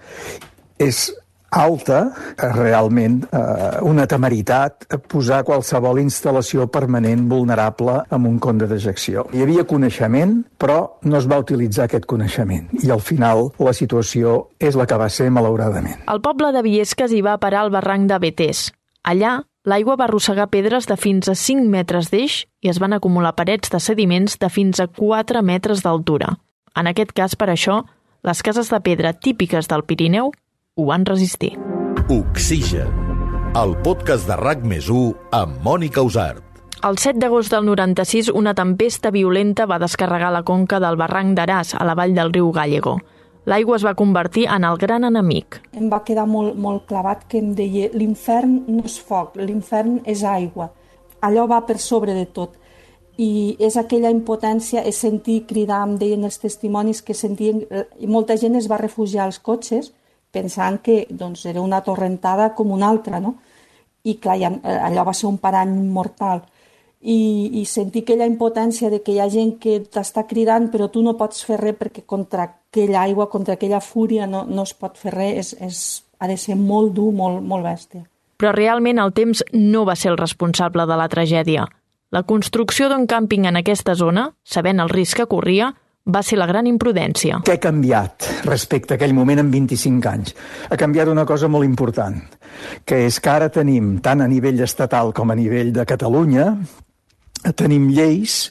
és 0.81 1.09
alta, 1.51 2.13
realment 2.55 3.19
eh, 3.27 3.81
una 3.83 4.05
temeritat 4.07 4.87
posar 5.11 5.41
qualsevol 5.43 5.99
instal·lació 5.99 6.69
permanent 6.71 7.27
vulnerable 7.29 7.97
amb 8.09 8.29
un 8.29 8.39
conde 8.39 8.69
d'ejecció. 8.71 9.27
Hi 9.35 9.43
havia 9.43 9.67
coneixement, 9.67 10.37
però 10.57 10.79
no 11.03 11.19
es 11.19 11.27
va 11.27 11.41
utilitzar 11.43 11.89
aquest 11.89 12.07
coneixement 12.07 12.71
i 12.81 12.91
al 12.91 13.03
final 13.03 13.49
la 13.59 13.75
situació 13.75 14.53
és 14.59 14.79
la 14.79 14.87
que 14.87 14.97
va 14.97 15.09
ser 15.11 15.29
malauradament. 15.29 16.05
El 16.07 16.23
poble 16.23 16.53
de 16.55 16.63
Viesques 16.63 17.11
hi 17.11 17.21
va 17.25 17.37
parar 17.37 17.65
al 17.65 17.75
barranc 17.75 18.07
de 18.09 18.21
Betés. 18.23 18.69
Allà 19.03 19.41
L'aigua 19.61 19.93
va 19.93 20.07
arrossegar 20.07 20.47
pedres 20.49 20.87
de 20.89 20.95
fins 20.97 21.27
a 21.29 21.35
5 21.37 21.67
metres 21.69 22.07
d'eix 22.09 22.47
i 22.65 22.69
es 22.71 22.79
van 22.81 22.95
acumular 22.95 23.35
parets 23.37 23.69
de 23.69 23.77
sediments 23.77 24.39
de 24.41 24.47
fins 24.49 24.79
a 24.81 24.87
4 24.89 25.43
metres 25.45 25.83
d'altura. 25.85 26.31
En 26.73 26.89
aquest 26.89 27.11
cas, 27.13 27.35
per 27.37 27.51
això, 27.53 27.83
les 28.25 28.41
cases 28.41 28.71
de 28.73 28.79
pedra 28.81 29.13
típiques 29.13 29.69
del 29.69 29.83
Pirineu 29.85 30.31
ho 30.31 30.85
van 30.87 31.05
resistir. 31.05 31.51
Oxigen, 32.09 32.89
el 33.53 33.77
podcast 33.85 34.25
de 34.25 34.39
RAC 34.41 34.65
més 34.65 34.89
amb 34.89 35.61
Mònica 35.61 36.01
Usart. 36.01 36.41
El 36.81 36.97
7 36.97 37.21
d'agost 37.21 37.53
del 37.53 37.65
96, 37.69 38.31
una 38.33 38.55
tempesta 38.57 39.11
violenta 39.11 39.67
va 39.69 39.77
descarregar 39.77 40.31
la 40.33 40.41
conca 40.41 40.79
del 40.81 40.97
barranc 40.97 41.37
d'Aràs, 41.37 41.75
a 41.77 41.85
la 41.85 41.93
vall 41.93 42.17
del 42.17 42.33
riu 42.33 42.49
Gallego. 42.49 42.97
L'aigua 43.49 43.77
es 43.79 43.85
va 43.85 43.95
convertir 43.97 44.45
en 44.53 44.65
el 44.67 44.77
gran 44.77 45.03
enemic. 45.07 45.57
Em 45.73 45.87
va 45.89 46.03
quedar 46.05 46.27
molt, 46.29 46.53
molt 46.61 46.85
clavat 46.89 47.23
que 47.29 47.39
em 47.41 47.55
deia 47.57 47.89
l'infern 47.97 48.59
no 48.67 48.85
és 48.85 48.99
foc, 49.01 49.39
l'infern 49.41 50.01
és 50.05 50.21
aigua. 50.23 50.69
Allò 51.25 51.47
va 51.49 51.61
per 51.65 51.79
sobre 51.81 52.13
de 52.13 52.27
tot. 52.29 52.53
I 53.17 53.57
és 53.59 53.77
aquella 53.77 54.11
impotència, 54.13 54.83
és 54.85 55.01
sentir 55.01 55.41
cridar, 55.49 55.81
em 55.87 55.97
deien 55.97 56.23
els 56.23 56.37
testimonis 56.41 57.01
que 57.01 57.17
sentien... 57.17 57.63
I 57.97 58.07
molta 58.07 58.37
gent 58.37 58.55
es 58.57 58.69
va 58.69 58.79
refugiar 58.81 59.25
als 59.25 59.41
cotxes 59.41 59.91
pensant 60.31 60.77
que 60.85 61.07
doncs, 61.09 61.45
era 61.49 61.61
una 61.61 61.81
torrentada 61.81 62.53
com 62.55 62.71
una 62.71 62.87
altra, 62.93 63.19
no? 63.19 63.35
I 64.05 64.15
clar, 64.21 64.37
ja, 64.41 64.53
allò 64.85 65.03
va 65.05 65.17
ser 65.17 65.27
un 65.29 65.41
parany 65.41 65.73
mortal 65.89 66.45
i, 67.01 67.61
i 67.61 67.65
sentir 67.65 68.03
aquella 68.03 68.27
impotència 68.29 68.91
de 68.93 69.01
que 69.01 69.15
hi 69.15 69.19
ha 69.21 69.29
gent 69.29 69.55
que 69.61 69.79
t'està 69.81 70.27
cridant 70.29 70.69
però 70.73 70.89
tu 70.93 71.01
no 71.01 71.17
pots 71.17 71.43
fer 71.47 71.57
res 71.61 71.77
perquè 71.79 72.05
contra 72.05 72.45
aquella 72.45 73.01
aigua, 73.01 73.29
contra 73.29 73.57
aquella 73.57 73.81
fúria 73.81 74.27
no, 74.29 74.45
no 74.45 74.63
es 74.67 74.73
pot 74.77 74.97
fer 74.97 75.15
res, 75.15 75.53
és, 75.53 75.53
és, 75.61 75.83
ha 76.21 76.29
de 76.29 76.37
ser 76.37 76.55
molt 76.55 76.93
dur, 76.93 77.11
molt, 77.13 77.41
molt 77.41 77.65
bèstia. 77.65 78.05
Però 78.37 78.53
realment 78.53 79.01
el 79.01 79.13
temps 79.13 79.43
no 79.53 79.85
va 79.85 79.97
ser 79.97 80.11
el 80.13 80.17
responsable 80.17 80.85
de 80.89 80.97
la 80.97 81.09
tragèdia. 81.09 81.67
La 82.11 82.23
construcció 82.27 82.89
d'un 82.91 83.05
càmping 83.07 83.45
en 83.47 83.57
aquesta 83.59 83.95
zona, 83.95 84.31
sabent 84.43 84.81
el 84.83 84.89
risc 84.91 85.21
que 85.21 85.29
corria, 85.31 85.71
va 86.05 86.23
ser 86.25 86.39
la 86.39 86.47
gran 86.49 86.65
imprudència. 86.67 87.41
Què 87.45 87.55
ha 87.55 87.61
canviat 87.61 88.27
respecte 88.47 88.95
a 88.95 88.97
aquell 88.97 89.13
moment 89.13 89.43
en 89.43 89.51
25 89.53 90.09
anys? 90.09 90.33
Ha 90.69 90.77
canviat 90.81 91.11
una 91.11 91.25
cosa 91.29 91.47
molt 91.51 91.67
important, 91.67 92.17
que 92.85 93.03
és 93.05 93.19
que 93.21 93.29
ara 93.29 93.51
tenim, 93.53 93.99
tant 94.01 94.21
a 94.21 94.27
nivell 94.27 94.61
estatal 94.65 95.13
com 95.13 95.31
a 95.31 95.37
nivell 95.37 95.71
de 95.75 95.85
Catalunya, 95.85 96.47
tenim 97.55 97.89
lleis 97.93 98.49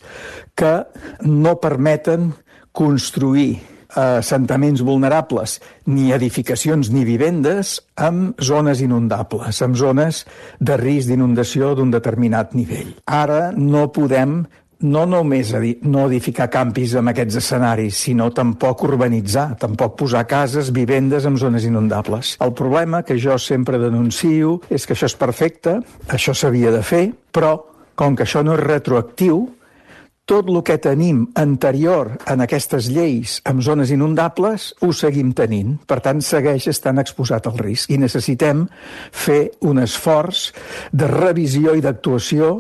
que 0.59 0.85
no 1.25 1.57
permeten 1.63 2.33
construir 2.73 3.61
assentaments 3.91 4.85
vulnerables, 4.87 5.59
ni 5.91 6.13
edificacions 6.15 6.93
ni 6.95 7.05
vivendes, 7.05 7.81
amb 7.99 8.39
zones 8.39 8.83
inundables, 8.85 9.63
amb 9.63 9.75
zones 9.75 10.25
de 10.61 10.77
risc 10.79 11.11
d'inundació 11.11 11.75
d'un 11.75 11.91
determinat 11.91 12.55
nivell. 12.55 12.95
Ara 13.07 13.51
no 13.57 13.89
podem 13.91 14.45
no 14.81 15.05
només 15.05 15.51
no 15.85 16.07
edificar 16.09 16.49
campis 16.49 16.95
en 16.97 17.11
aquests 17.11 17.37
escenaris, 17.43 17.99
sinó 18.07 18.31
tampoc 18.33 18.87
urbanitzar, 18.87 19.59
tampoc 19.61 19.99
posar 20.01 20.25
cases, 20.27 20.71
vivendes 20.73 21.27
en 21.29 21.37
zones 21.37 21.67
inundables. 21.69 22.37
El 22.41 22.55
problema 22.57 23.03
que 23.05 23.19
jo 23.21 23.37
sempre 23.39 23.79
denuncio 23.79 24.61
és 24.71 24.87
que 24.87 24.97
això 24.97 25.11
és 25.11 25.19
perfecte, 25.21 25.81
això 26.09 26.33
s'havia 26.33 26.73
de 26.73 26.81
fer, 26.81 27.11
però 27.31 27.59
com 28.01 28.17
que 28.17 28.25
això 28.25 28.41
no 28.47 28.57
és 28.57 28.63
retroactiu, 28.65 29.43
tot 30.31 30.47
el 30.47 30.61
que 30.63 30.77
tenim 30.79 31.25
anterior 31.41 32.13
en 32.31 32.45
aquestes 32.45 32.87
lleis 32.95 33.41
amb 33.51 33.65
zones 33.67 33.91
inundables 33.91 34.69
ho 34.87 34.93
seguim 34.95 35.33
tenint. 35.35 35.75
Per 35.91 35.99
tant, 36.05 36.23
segueix 36.23 36.69
estant 36.71 37.03
exposat 37.03 37.51
al 37.51 37.59
risc 37.59 37.91
i 37.91 37.99
necessitem 37.99 38.63
fer 39.11 39.41
un 39.67 39.83
esforç 39.83 40.47
de 40.95 41.11
revisió 41.11 41.75
i 41.75 41.83
d'actuació 41.83 42.55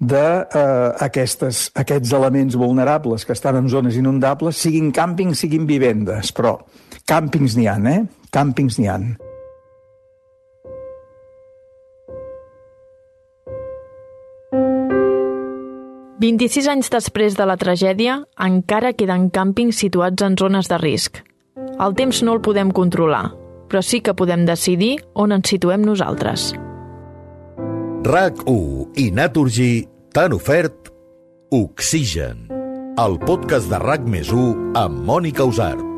d'aquests 0.00 1.44
eh, 1.44 1.72
aquests 1.84 2.16
elements 2.16 2.56
vulnerables 2.56 3.28
que 3.28 3.36
estan 3.36 3.60
en 3.60 3.68
zones 3.68 4.00
inundables, 4.00 4.56
siguin 4.56 4.88
càmpings, 4.96 5.44
siguin 5.44 5.68
vivendes, 5.68 6.32
però 6.32 6.56
càmpings 7.04 7.58
n'hi 7.58 7.68
ha, 7.68 7.76
eh? 7.84 8.06
Càmpings 8.32 8.80
n'hi 8.80 8.88
ha. 8.88 9.02
26 16.20 16.66
anys 16.68 16.90
després 16.92 17.32
de 17.32 17.46
la 17.48 17.56
tragèdia, 17.56 18.18
encara 18.44 18.92
queden 18.92 19.30
càmpings 19.32 19.78
situats 19.80 20.20
en 20.20 20.36
zones 20.36 20.68
de 20.68 20.76
risc. 20.76 21.22
El 21.80 21.96
temps 21.96 22.20
no 22.26 22.34
el 22.36 22.42
podem 22.44 22.74
controlar, 22.76 23.30
però 23.72 23.80
sí 23.80 24.02
que 24.04 24.12
podem 24.12 24.44
decidir 24.44 24.98
on 25.16 25.32
ens 25.32 25.48
situem 25.48 25.80
nosaltres. 25.80 26.50
RAC1 28.04 29.00
i 29.00 29.08
Naturgy 29.16 29.72
t'han 30.12 30.36
ofert 30.36 30.92
Oxigen, 31.56 32.50
el 33.00 33.16
podcast 33.24 33.72
de 33.72 33.80
RAC 33.80 34.04
més 34.04 34.28
amb 34.76 35.00
Mònica 35.08 35.48
Usart. 35.48 35.89